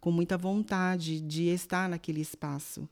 com 0.00 0.10
muita 0.10 0.36
vontade 0.36 1.20
de 1.20 1.44
estar 1.44 1.88
naquele 1.88 2.20
espaço. 2.20 2.88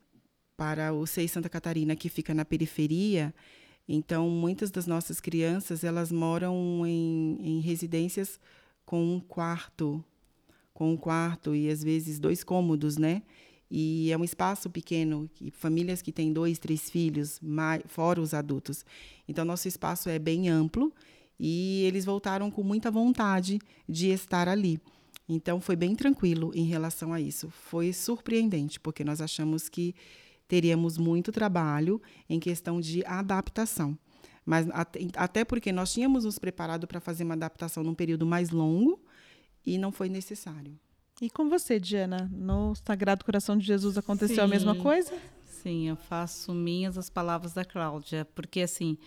Para 0.57 0.93
o 0.93 1.05
SEI 1.05 1.27
Santa 1.27 1.49
Catarina, 1.49 1.97
que 1.97 2.09
fica 2.09 2.33
na 2.33 2.45
periferia, 2.45 3.35
então 3.93 4.31
muitas 4.31 4.71
das 4.71 4.87
nossas 4.87 5.21
crianças 5.21 5.83
elas 5.83 6.13
moram 6.13 6.87
em, 6.87 7.37
em 7.41 7.61
residências 7.61 8.39
com 8.87 9.03
um 9.03 9.19
quarto, 9.19 10.05
com 10.73 10.93
um 10.93 10.97
quarto 10.97 11.57
e 11.57 11.69
às 11.69 11.83
vezes 11.83 12.21
dois 12.21 12.45
cômodos, 12.45 12.97
né? 12.97 13.23
E 13.69 14.13
é 14.13 14.17
um 14.17 14.23
espaço 14.23 14.71
pequeno, 14.71 15.29
que, 15.35 15.51
famílias 15.51 16.03
que 16.03 16.13
têm 16.13 16.33
dois, 16.33 16.59
três 16.59 16.89
filhos, 16.89 17.41
mais, 17.41 17.83
fora 17.87 18.21
os 18.21 18.33
adultos. 18.33 18.85
Então, 19.29 19.45
nosso 19.45 19.67
espaço 19.67 20.09
é 20.09 20.21
bem 20.21 20.49
amplo 20.49 20.93
e 21.39 21.83
eles 21.85 22.05
voltaram 22.05 22.49
com 22.49 22.63
muita 22.63 22.93
vontade 22.93 23.59
de 23.89 24.09
estar 24.09 24.49
ali. 24.49 24.81
Então, 25.29 25.61
foi 25.61 25.75
bem 25.75 25.97
tranquilo 25.97 26.53
em 26.55 26.65
relação 26.65 27.13
a 27.13 27.21
isso. 27.21 27.51
Foi 27.51 27.93
surpreendente, 27.93 28.79
porque 28.79 29.03
nós 29.03 29.21
achamos 29.21 29.69
que 29.69 29.95
teríamos 30.50 30.99
muito 30.99 31.30
trabalho 31.30 32.02
em 32.28 32.40
questão 32.40 32.80
de 32.80 33.07
adaptação. 33.07 33.97
Mas 34.45 34.66
até 35.14 35.45
porque 35.45 35.71
nós 35.71 35.92
tínhamos 35.92 36.25
nos 36.25 36.40
preparado 36.40 36.88
para 36.88 36.99
fazer 36.99 37.23
uma 37.23 37.35
adaptação 37.35 37.85
num 37.85 37.95
período 37.95 38.26
mais 38.26 38.50
longo 38.50 39.00
e 39.64 39.78
não 39.78 39.92
foi 39.92 40.09
necessário. 40.09 40.76
E 41.23 41.30
com 41.30 41.49
você, 41.49 41.78
Diana? 41.78 42.28
No 42.33 42.75
Sagrado 42.75 43.25
Coração 43.25 43.57
de 43.57 43.64
Jesus 43.64 43.97
aconteceu 43.97 44.37
Sim. 44.37 44.42
a 44.42 44.49
mesma 44.49 44.75
coisa? 44.75 45.16
Sim, 45.45 45.88
eu 45.88 45.95
faço 45.95 46.52
minhas 46.52 46.99
as 46.99 47.09
palavras 47.09 47.52
da 47.52 47.64
Cláudia, 47.64 48.25
porque 48.35 48.62
assim, 48.62 48.99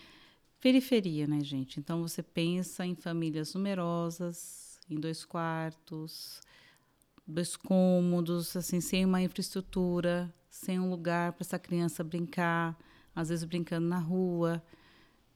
periferia, 0.62 1.26
né, 1.26 1.40
gente? 1.40 1.78
Então 1.78 2.00
você 2.00 2.22
pensa 2.22 2.86
em 2.86 2.94
famílias 2.94 3.52
numerosas, 3.52 4.80
em 4.88 4.98
dois 4.98 5.26
quartos, 5.26 6.40
dois 7.26 7.54
cômodos, 7.54 8.56
assim, 8.56 8.80
sem 8.80 9.04
uma 9.04 9.20
infraestrutura, 9.20 10.32
sem 10.54 10.78
um 10.78 10.88
lugar 10.88 11.32
para 11.32 11.42
essa 11.42 11.58
criança 11.58 12.04
brincar, 12.04 12.78
às 13.12 13.28
vezes 13.28 13.44
brincando 13.44 13.88
na 13.88 13.98
rua, 13.98 14.62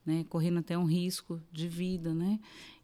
né, 0.07 0.25
correndo 0.29 0.61
até 0.61 0.79
um 0.79 0.85
risco 0.85 1.43
de 1.51 1.67
vida, 1.67 2.15
né? 2.15 2.39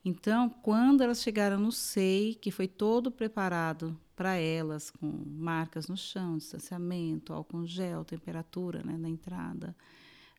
Então, 0.05 0.51
quando 0.51 1.01
elas 1.01 1.23
chegaram 1.23 1.61
no 1.61 1.71
SEI, 1.71 2.35
que 2.35 2.51
foi 2.51 2.67
todo 2.67 3.09
preparado 3.09 3.97
para 4.17 4.35
elas, 4.35 4.91
com 4.91 5.07
marcas 5.07 5.87
no 5.87 5.97
chão, 5.97 6.37
distanciamento, 6.37 7.33
álcool 7.33 7.65
gel, 7.67 8.05
temperatura 8.05 8.83
né, 8.83 8.97
na 8.99 9.09
entrada, 9.09 9.75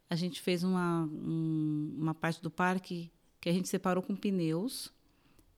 a 0.10 0.18
gente 0.18 0.42
fez 0.42 0.66
uma, 0.66 1.04
um, 1.06 1.96
uma 1.98 2.14
parte 2.14 2.42
do 2.44 2.52
parque 2.52 3.10
que 3.40 3.48
a 3.48 3.54
gente 3.54 3.70
separou 3.70 4.04
com 4.04 4.18
pneus, 4.18 4.94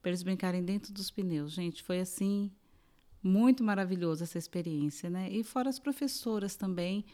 para 0.04 0.12
eles 0.12 0.22
brincarem 0.22 0.64
dentro 0.64 0.94
dos 0.94 1.10
pneus. 1.10 1.52
Gente, 1.52 1.82
foi 1.82 2.00
assim, 2.00 2.52
muito 3.22 3.64
maravilhoso 3.64 4.24
essa 4.24 4.38
experiência, 4.38 5.10
né? 5.10 5.30
E 5.32 5.44
fora 5.44 5.70
as 5.70 5.80
professoras 5.80 6.56
também 6.56 7.06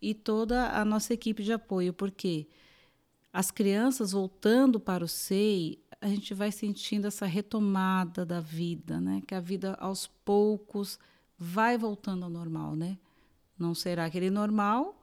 e 0.00 0.14
toda 0.14 0.70
a 0.70 0.84
nossa 0.84 1.12
equipe 1.12 1.42
de 1.42 1.52
apoio, 1.52 1.92
porque 1.92 2.46
as 3.32 3.50
crianças 3.50 4.12
voltando 4.12 4.80
para 4.80 5.04
o 5.04 5.08
SEI, 5.08 5.78
a 6.00 6.08
gente 6.08 6.32
vai 6.32 6.52
sentindo 6.52 7.06
essa 7.06 7.26
retomada 7.26 8.24
da 8.24 8.40
vida, 8.40 9.00
né? 9.00 9.22
Que 9.26 9.34
a 9.34 9.40
vida 9.40 9.74
aos 9.74 10.06
poucos 10.06 10.98
vai 11.36 11.76
voltando 11.76 12.24
ao 12.24 12.30
normal, 12.30 12.74
né? 12.76 12.98
Não 13.58 13.74
será 13.74 14.04
aquele 14.04 14.30
normal. 14.30 15.00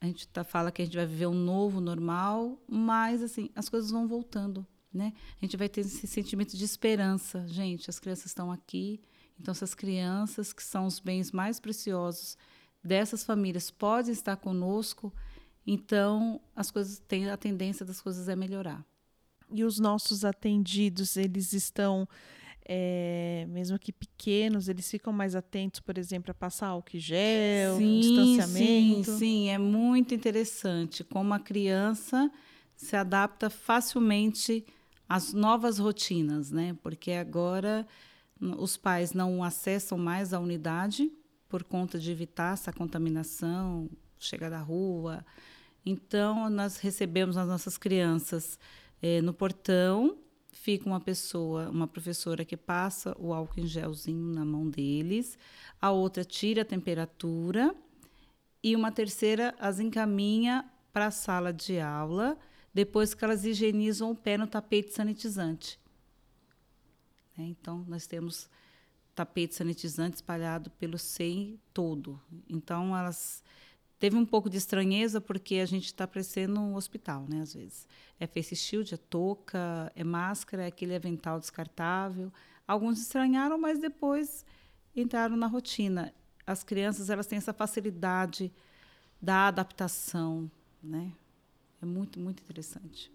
A 0.00 0.06
gente 0.06 0.28
tá, 0.28 0.44
fala 0.44 0.70
que 0.70 0.82
a 0.82 0.84
gente 0.84 0.96
vai 0.96 1.06
viver 1.06 1.26
um 1.26 1.34
novo 1.34 1.80
normal, 1.80 2.60
mas 2.68 3.22
assim 3.22 3.50
as 3.54 3.68
coisas 3.68 3.90
vão 3.90 4.06
voltando, 4.06 4.66
né? 4.92 5.12
A 5.40 5.44
gente 5.44 5.56
vai 5.56 5.68
ter 5.68 5.80
esse 5.80 6.06
sentimento 6.06 6.56
de 6.56 6.64
esperança, 6.64 7.46
gente. 7.48 7.90
As 7.90 7.98
crianças 7.98 8.26
estão 8.26 8.52
aqui, 8.52 9.00
então 9.40 9.52
essas 9.52 9.74
crianças 9.74 10.52
que 10.52 10.62
são 10.62 10.86
os 10.86 10.98
bens 10.98 11.32
mais 11.32 11.60
preciosos 11.60 12.36
dessas 12.82 13.24
famílias 13.24 13.70
podem 13.70 14.12
estar 14.12 14.36
conosco. 14.36 15.12
Então 15.66 16.40
as 16.54 16.70
coisas 16.70 16.98
têm 16.98 17.28
a 17.28 17.36
tendência 17.36 17.84
das 17.84 18.00
coisas 18.00 18.28
é 18.28 18.36
melhorar 18.36 18.84
e 19.50 19.64
os 19.64 19.78
nossos 19.78 20.24
atendidos, 20.24 21.16
eles 21.16 21.52
estão, 21.52 22.08
é, 22.64 23.46
mesmo 23.48 23.78
que 23.78 23.92
pequenos, 23.92 24.68
eles 24.68 24.90
ficam 24.90 25.12
mais 25.12 25.34
atentos, 25.34 25.80
por 25.80 25.98
exemplo, 25.98 26.30
a 26.30 26.34
passar 26.34 26.68
álcool 26.68 26.98
gel, 26.98 27.76
sim, 27.78 28.00
distanciamento? 28.00 29.04
Sim, 29.04 29.18
sim, 29.18 29.48
é 29.48 29.58
muito 29.58 30.14
interessante 30.14 31.04
como 31.04 31.32
a 31.34 31.38
criança 31.38 32.30
se 32.74 32.96
adapta 32.96 33.48
facilmente 33.48 34.64
às 35.08 35.32
novas 35.32 35.78
rotinas, 35.78 36.50
né? 36.50 36.76
Porque 36.82 37.12
agora 37.12 37.86
os 38.40 38.76
pais 38.76 39.12
não 39.12 39.42
acessam 39.42 39.96
mais 39.96 40.32
a 40.32 40.40
unidade 40.40 41.10
por 41.48 41.64
conta 41.64 41.98
de 41.98 42.10
evitar 42.10 42.54
essa 42.54 42.72
contaminação, 42.72 43.88
chega 44.18 44.50
da 44.50 44.60
rua. 44.60 45.24
Então, 45.84 46.50
nós 46.50 46.78
recebemos 46.78 47.36
as 47.36 47.46
nossas 47.46 47.78
crianças 47.78 48.58
é, 49.00 49.20
no 49.22 49.32
portão 49.32 50.18
fica 50.56 50.88
uma 50.88 51.00
pessoa, 51.00 51.68
uma 51.70 51.86
professora 51.86 52.44
que 52.44 52.56
passa 52.56 53.14
o 53.20 53.32
álcool 53.32 53.60
em 53.60 53.66
gelzinho 53.66 54.34
na 54.34 54.44
mão 54.44 54.68
deles, 54.68 55.38
a 55.80 55.90
outra 55.90 56.24
tira 56.24 56.62
a 56.62 56.64
temperatura 56.64 57.74
e 58.62 58.74
uma 58.74 58.90
terceira 58.90 59.54
as 59.60 59.78
encaminha 59.78 60.64
para 60.92 61.06
a 61.06 61.10
sala 61.10 61.52
de 61.52 61.78
aula 61.78 62.36
depois 62.74 63.14
que 63.14 63.24
elas 63.24 63.44
higienizam 63.44 64.10
o 64.10 64.16
pé 64.16 64.36
no 64.36 64.46
tapete 64.46 64.92
sanitizante. 64.92 65.78
É, 67.38 67.42
então, 67.42 67.84
nós 67.88 68.06
temos 68.06 68.48
tapete 69.14 69.54
sanitizante 69.54 70.16
espalhado 70.16 70.70
pelo 70.70 70.98
SEI 70.98 71.58
todo. 71.72 72.20
Então, 72.48 72.96
elas 72.96 73.42
Teve 73.98 74.16
um 74.16 74.26
pouco 74.26 74.50
de 74.50 74.58
estranheza 74.58 75.20
porque 75.22 75.56
a 75.56 75.66
gente 75.66 75.86
está 75.86 76.06
parecendo 76.06 76.60
um 76.60 76.74
hospital, 76.74 77.24
né? 77.28 77.40
Às 77.40 77.54
vezes 77.54 77.88
é 78.20 78.26
face 78.26 78.54
shield, 78.54 78.92
é 78.92 78.96
touca, 78.98 79.90
é 79.94 80.04
máscara, 80.04 80.64
é 80.64 80.66
aquele 80.66 80.94
avental 80.94 81.40
descartável. 81.40 82.30
Alguns 82.68 83.00
estranharam, 83.00 83.56
mas 83.56 83.78
depois 83.78 84.44
entraram 84.94 85.36
na 85.36 85.46
rotina. 85.46 86.12
As 86.46 86.62
crianças 86.62 87.08
elas 87.08 87.26
têm 87.26 87.38
essa 87.38 87.54
facilidade 87.54 88.52
da 89.20 89.48
adaptação, 89.48 90.50
né? 90.82 91.10
É 91.80 91.86
muito 91.86 92.20
muito 92.20 92.42
interessante. 92.42 93.10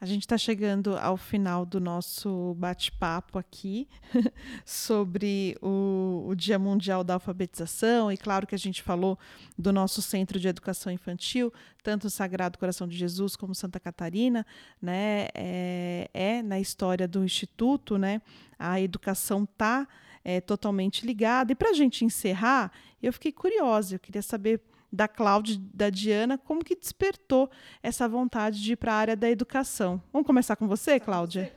A 0.00 0.06
gente 0.06 0.22
está 0.22 0.36
chegando 0.36 0.98
ao 0.98 1.16
final 1.16 1.64
do 1.64 1.80
nosso 1.80 2.54
bate-papo 2.58 3.38
aqui 3.38 3.88
sobre 4.66 5.56
o, 5.62 6.26
o, 6.28 6.34
Dia 6.34 6.58
Mundial 6.58 7.04
da 7.04 7.14
Alfabetização, 7.14 8.10
e 8.10 8.16
claro 8.16 8.46
que 8.46 8.54
a 8.54 8.58
gente 8.58 8.82
falou 8.82 9.18
do 9.56 9.72
nosso 9.72 10.02
Centro 10.02 10.38
de 10.38 10.48
Educação 10.48 10.92
Infantil, 10.92 11.52
tanto 11.82 12.08
o 12.08 12.10
Sagrado 12.10 12.58
Coração 12.58 12.88
de 12.88 12.96
Jesus 12.96 13.36
como 13.36 13.54
Santa 13.54 13.78
Catarina, 13.78 14.44
né? 14.82 15.28
É, 15.32 16.10
é 16.12 16.42
na 16.42 16.58
história 16.58 17.06
do 17.06 17.24
Instituto, 17.24 17.96
né? 17.96 18.20
A 18.58 18.80
educação 18.80 19.44
está 19.44 19.86
é, 20.24 20.40
totalmente 20.40 21.06
ligada. 21.06 21.52
E 21.52 21.54
para 21.54 21.70
a 21.70 21.74
gente 21.74 22.04
encerrar, 22.04 22.72
eu 23.02 23.12
fiquei 23.12 23.30
curiosa, 23.30 23.94
eu 23.94 24.00
queria 24.00 24.22
saber 24.22 24.60
da 24.94 25.08
Cláudia 25.08 25.60
da 25.72 25.90
Diana, 25.90 26.38
como 26.38 26.64
que 26.64 26.76
despertou 26.76 27.50
essa 27.82 28.08
vontade 28.08 28.62
de 28.62 28.72
ir 28.72 28.76
para 28.76 28.92
a 28.92 28.96
área 28.96 29.16
da 29.16 29.28
educação? 29.28 30.00
Vamos 30.12 30.26
começar 30.26 30.54
com 30.56 30.68
você, 30.68 31.00
Cláudia? 31.00 31.54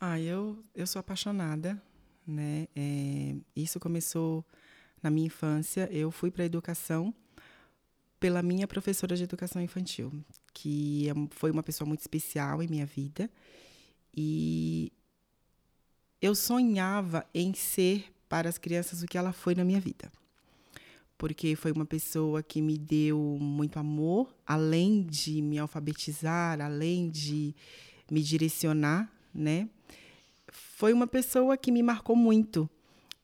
Ah, 0.00 0.18
eu, 0.18 0.58
eu 0.74 0.86
sou 0.86 1.00
apaixonada, 1.00 1.80
né? 2.26 2.68
É, 2.74 3.36
isso 3.54 3.78
começou 3.78 4.44
na 5.02 5.10
minha 5.10 5.26
infância. 5.26 5.88
Eu 5.92 6.10
fui 6.10 6.30
para 6.30 6.44
a 6.44 6.46
educação 6.46 7.12
pela 8.18 8.42
minha 8.42 8.66
professora 8.66 9.14
de 9.14 9.24
educação 9.24 9.60
infantil, 9.60 10.12
que 10.54 11.08
é 11.08 11.12
foi 11.30 11.50
uma 11.50 11.62
pessoa 11.62 11.86
muito 11.86 12.00
especial 12.00 12.62
em 12.62 12.68
minha 12.68 12.86
vida. 12.86 13.30
E 14.16 14.92
eu 16.22 16.34
sonhava 16.34 17.26
em 17.34 17.52
ser 17.52 18.12
para 18.28 18.48
as 18.48 18.56
crianças 18.56 19.02
o 19.02 19.06
que 19.06 19.18
ela 19.18 19.32
foi 19.32 19.54
na 19.54 19.64
minha 19.64 19.80
vida 19.80 20.10
porque 21.18 21.56
foi 21.56 21.72
uma 21.72 21.84
pessoa 21.84 22.42
que 22.42 22.62
me 22.62 22.78
deu 22.78 23.18
muito 23.40 23.76
amor, 23.78 24.32
além 24.46 25.02
de 25.02 25.42
me 25.42 25.58
alfabetizar, 25.58 26.60
além 26.60 27.10
de 27.10 27.54
me 28.08 28.22
direcionar, 28.22 29.12
né? 29.34 29.68
Foi 30.48 30.92
uma 30.92 31.08
pessoa 31.08 31.56
que 31.56 31.72
me 31.72 31.82
marcou 31.82 32.14
muito. 32.14 32.70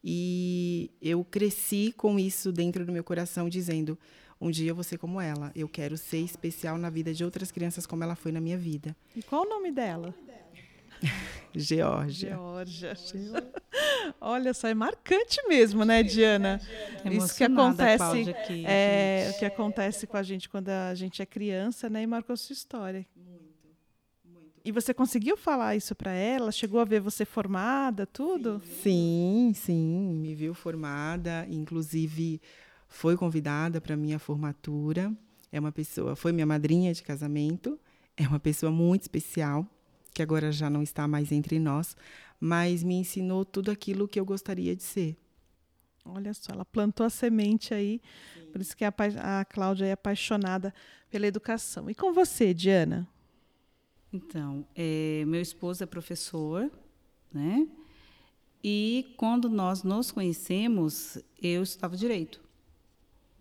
E 0.03 0.91
eu 1.01 1.25
cresci 1.25 1.95
com 1.97 2.19
isso 2.19 2.53
dentro 2.53 2.85
do 2.85 2.93
meu 2.93 3.05
coração, 3.05 3.49
dizendo: 3.49 3.97
um 4.41 4.51
dia 4.51 4.71
eu 4.71 4.75
vou 4.75 4.85
ser 4.85 4.99
como 4.99 5.21
ela. 5.21 5.53
Eu 5.55 5.69
quero 5.69 5.97
ser 5.97 6.19
especial 6.19 6.77
na 6.77 6.91
vida 6.91 7.15
de 7.15 7.25
outras 7.25 7.53
crianças 7.53 7.87
como 7.87 8.03
ela 8.03 8.17
foi 8.17 8.33
na 8.33 8.41
minha 8.41 8.59
vida. 8.59 8.95
E 9.17 9.23
qual 9.23 9.47
o 9.47 9.49
nome 9.49 9.71
dela? 9.71 10.13
Geórgia. 11.55 12.31
Geórgia. 12.31 12.95
Olha 14.21 14.53
só, 14.53 14.69
é 14.69 14.75
marcante 14.75 15.41
mesmo, 15.49 15.85
né, 15.85 16.03
Diana? 16.03 16.61
Isso 17.11 17.37
que 17.37 17.45
acontece, 17.45 18.31
aqui, 18.31 18.65
é, 18.67 19.31
o 19.35 19.39
que 19.39 19.45
acontece 19.45 20.07
com 20.07 20.17
a 20.17 20.23
gente 20.23 20.49
quando 20.49 20.69
a 20.69 20.95
gente 20.95 21.23
é 21.23 21.27
criança, 21.27 21.89
né, 21.89 22.03
e 22.03 22.07
marcou 22.07 22.37
sua 22.37 22.53
história. 22.53 23.07
Muito, 23.17 23.69
muito. 24.25 24.53
E 24.65 24.73
você 24.73 24.93
conseguiu 24.93 25.37
falar 25.37 25.77
isso 25.77 25.95
para 25.95 26.13
ela? 26.13 26.51
Chegou 26.51 26.81
a 26.81 26.85
ver 26.85 27.01
você 27.01 27.25
formada, 27.25 28.07
tudo? 28.07 28.61
Sim, 28.83 29.53
sim, 29.55 30.19
me 30.21 30.35
viu 30.35 30.55
formada, 30.55 31.47
inclusive 31.49 32.41
foi 32.89 33.17
convidada 33.17 33.81
para 33.81 33.97
minha 33.97 34.19
formatura. 34.19 35.13
É 35.51 35.61
uma 35.61 35.73
pessoa, 35.73 36.17
foi 36.17 36.33
minha 36.33 36.47
madrinha 36.47 36.93
de 36.93 37.03
casamento. 37.03 37.79
É 38.17 38.27
uma 38.27 38.39
pessoa 38.39 38.71
muito 38.71 39.03
especial 39.03 39.69
que 40.15 40.23
agora 40.23 40.53
já 40.53 40.71
não 40.71 40.83
está 40.83 41.07
mais 41.09 41.33
entre 41.33 41.59
nós, 41.59 41.97
mas 42.41 42.83
me 42.85 42.95
ensinou 42.95 43.45
tudo 43.45 43.71
aquilo 43.71 44.07
que 44.07 44.19
eu 44.19 44.25
gostaria 44.25 44.75
de 44.75 44.83
ser. 44.83 45.17
Olha 46.05 46.33
só, 46.33 46.53
ela 46.53 46.65
plantou 46.65 47.05
a 47.05 47.11
semente 47.11 47.75
aí, 47.75 48.01
Sim. 48.35 48.47
por 48.53 48.61
isso 48.61 48.77
que 48.77 48.85
a, 48.85 48.95
a 49.41 49.45
Cláudia 49.45 49.87
é 49.87 49.93
apaixonada 49.93 50.73
pela 51.11 51.27
educação. 51.27 51.91
E 51.91 51.95
com 51.95 52.13
você, 52.13 52.55
Diana? 52.55 53.09
Então, 54.13 54.65
é, 54.77 55.25
meu 55.27 55.41
esposo 55.41 55.83
é 55.83 55.87
professor, 55.87 56.71
né? 57.33 57.67
E 58.63 59.15
quando 59.17 59.49
nós 59.49 59.83
nos 59.83 60.11
conhecemos, 60.11 61.19
eu 61.43 61.63
estava 61.63 61.97
direito. 61.97 62.41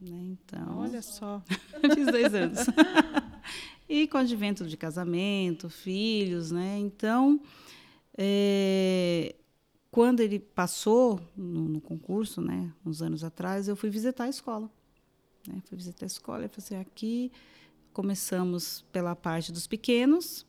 Né? 0.02 0.32
Então, 0.32 0.80
olha 0.80 1.02
só, 1.02 1.42
fiz 1.94 2.08
dois 2.08 2.34
anos. 2.34 2.60
e 3.88 4.08
com 4.08 4.18
advento 4.18 4.66
de 4.66 4.78
casamento, 4.78 5.70
filhos, 5.70 6.52
né? 6.52 6.78
Então, 6.80 7.40
é, 8.18 9.36
quando 9.92 10.22
ele 10.22 10.40
passou 10.40 11.20
no, 11.36 11.70
no, 11.70 11.82
concurso, 11.82 12.42
né, 12.42 12.72
uns 12.86 13.02
anos 13.02 13.24
atrás, 13.24 13.68
eu 13.68 13.76
fui 13.76 13.90
visitar 13.90 14.26
a 14.26 14.30
escola. 14.30 14.70
Né? 15.48 15.62
Fui 15.66 15.78
visitar 15.78 16.06
a 16.06 16.08
escola 16.08 16.46
e 16.46 16.48
falei 16.48 16.58
assim, 16.58 16.76
aqui 16.76 17.32
começamos 17.92 18.84
pela 18.92 19.16
parte 19.16 19.52
dos 19.52 19.68
pequenos. 19.68 20.46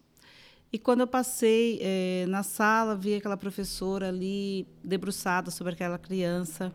E 0.72 0.78
quando 0.78 1.00
eu 1.00 1.06
passei 1.06 1.78
é, 1.80 2.24
na 2.26 2.42
sala, 2.42 2.96
vi 2.96 3.14
aquela 3.14 3.36
professora 3.36 4.08
ali 4.08 4.66
debruçada 4.82 5.50
sobre 5.50 5.74
aquela 5.74 5.98
criança, 5.98 6.72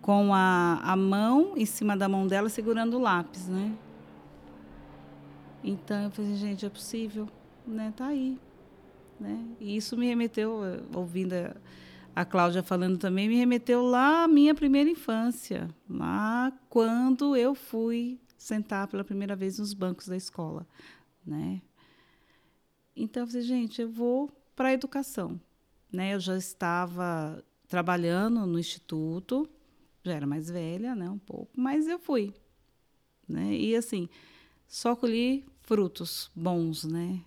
com 0.00 0.32
a, 0.32 0.80
a 0.82 0.96
mão 0.96 1.54
em 1.56 1.66
cima 1.66 1.96
da 1.96 2.08
mão 2.08 2.26
dela, 2.26 2.48
segurando 2.48 2.96
o 2.96 3.00
lápis, 3.00 3.46
né? 3.48 3.76
Então 5.62 6.04
eu 6.04 6.10
falei, 6.10 6.34
gente, 6.36 6.64
é 6.64 6.70
possível, 6.70 7.28
né? 7.66 7.92
Tá 7.96 8.06
aí, 8.06 8.38
né? 9.18 9.44
E 9.60 9.76
isso 9.76 9.96
me 9.96 10.06
remeteu, 10.06 10.64
eh, 10.64 10.80
ouvindo 10.94 11.34
a, 11.34 11.54
a 12.14 12.24
Cláudia 12.24 12.62
falando 12.62 12.98
também, 12.98 13.28
me 13.28 13.36
remeteu 13.36 13.82
lá 13.82 14.24
à 14.24 14.28
minha 14.28 14.54
primeira 14.54 14.88
infância, 14.88 15.68
lá 15.88 16.52
quando 16.68 17.36
eu 17.36 17.54
fui 17.54 18.18
sentar 18.38 18.88
pela 18.88 19.04
primeira 19.04 19.36
vez 19.36 19.58
nos 19.58 19.74
bancos 19.74 20.08
da 20.08 20.16
escola, 20.16 20.66
né? 21.24 21.60
Então 22.96 23.22
eu 23.22 23.26
falei, 23.26 23.42
gente, 23.42 23.82
eu 23.82 23.90
vou 23.90 24.30
para 24.56 24.68
a 24.68 24.72
educação, 24.72 25.38
né? 25.92 26.14
Eu 26.14 26.20
já 26.20 26.36
estava 26.36 27.44
trabalhando 27.68 28.46
no 28.46 28.58
instituto, 28.58 29.48
já 30.02 30.14
era 30.14 30.26
mais 30.26 30.50
velha, 30.50 30.94
né, 30.94 31.08
um 31.08 31.18
pouco, 31.18 31.52
mas 31.54 31.86
eu 31.86 31.98
fui, 31.98 32.34
né? 33.28 33.54
E 33.54 33.76
assim, 33.76 34.08
só 34.66 34.96
colhi 34.96 35.44
frutos 35.70 36.32
bons, 36.34 36.82
né? 36.82 37.20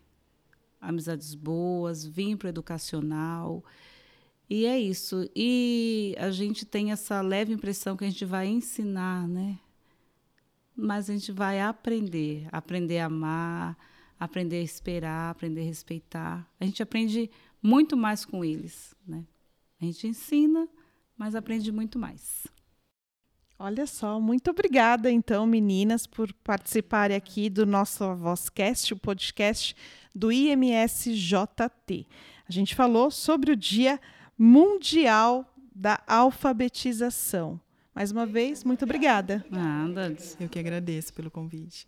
Amizades 0.82 1.34
boas, 1.34 2.04
vim 2.04 2.36
para 2.36 2.48
o 2.48 2.50
educacional. 2.50 3.64
E 4.50 4.66
é 4.66 4.78
isso. 4.78 5.30
E 5.34 6.14
a 6.20 6.30
gente 6.30 6.66
tem 6.66 6.92
essa 6.92 7.22
leve 7.22 7.54
impressão 7.54 7.96
que 7.96 8.04
a 8.04 8.10
gente 8.10 8.26
vai 8.26 8.48
ensinar, 8.48 9.30
né? 9.30 9.58
Mas 10.76 11.10
a 11.10 11.14
gente 11.14 11.32
vai 11.32 11.62
aprender, 11.62 12.46
aprender 12.52 13.00
a 13.00 13.06
amar, 13.06 13.78
aprender 14.20 14.58
a 14.58 14.62
esperar, 14.62 15.32
aprender 15.32 15.62
a 15.62 15.66
respeitar. 15.66 16.46
A 16.60 16.66
gente 16.66 16.84
aprende 16.84 17.32
muito 17.62 17.96
mais 17.96 18.26
com 18.26 18.44
eles, 18.44 18.94
né? 19.08 19.26
A 19.80 19.86
gente 19.86 20.06
ensina, 20.06 20.68
mas 21.16 21.34
aprende 21.34 21.72
muito 21.72 21.98
mais. 21.98 22.46
Olha 23.66 23.88
só, 23.88 24.20
muito 24.20 24.52
obrigada, 24.52 25.10
então, 25.10 25.48
meninas, 25.48 26.06
por 26.06 26.34
participarem 26.44 27.16
aqui 27.16 27.50
do 27.50 27.66
nosso 27.66 28.14
Vozcast, 28.14 28.94
o 28.94 28.98
podcast 28.98 29.74
do 30.14 30.34
IMSJT. 30.34 32.06
A 32.46 32.52
gente 32.52 32.76
falou 32.76 33.10
sobre 33.10 33.54
o 33.54 33.56
Dia 33.56 34.02
Mundial 34.38 35.50
da 35.74 35.98
Alfabetização. 36.06 37.58
Mais 37.96 38.12
uma 38.12 38.26
vez, 38.26 38.66
muito 38.66 38.84
obrigada. 38.84 39.46
Nada. 39.50 40.14
Eu 40.42 40.50
que 40.50 40.60
agradeço 40.60 41.14
pelo 41.14 41.32
convite. 41.32 41.88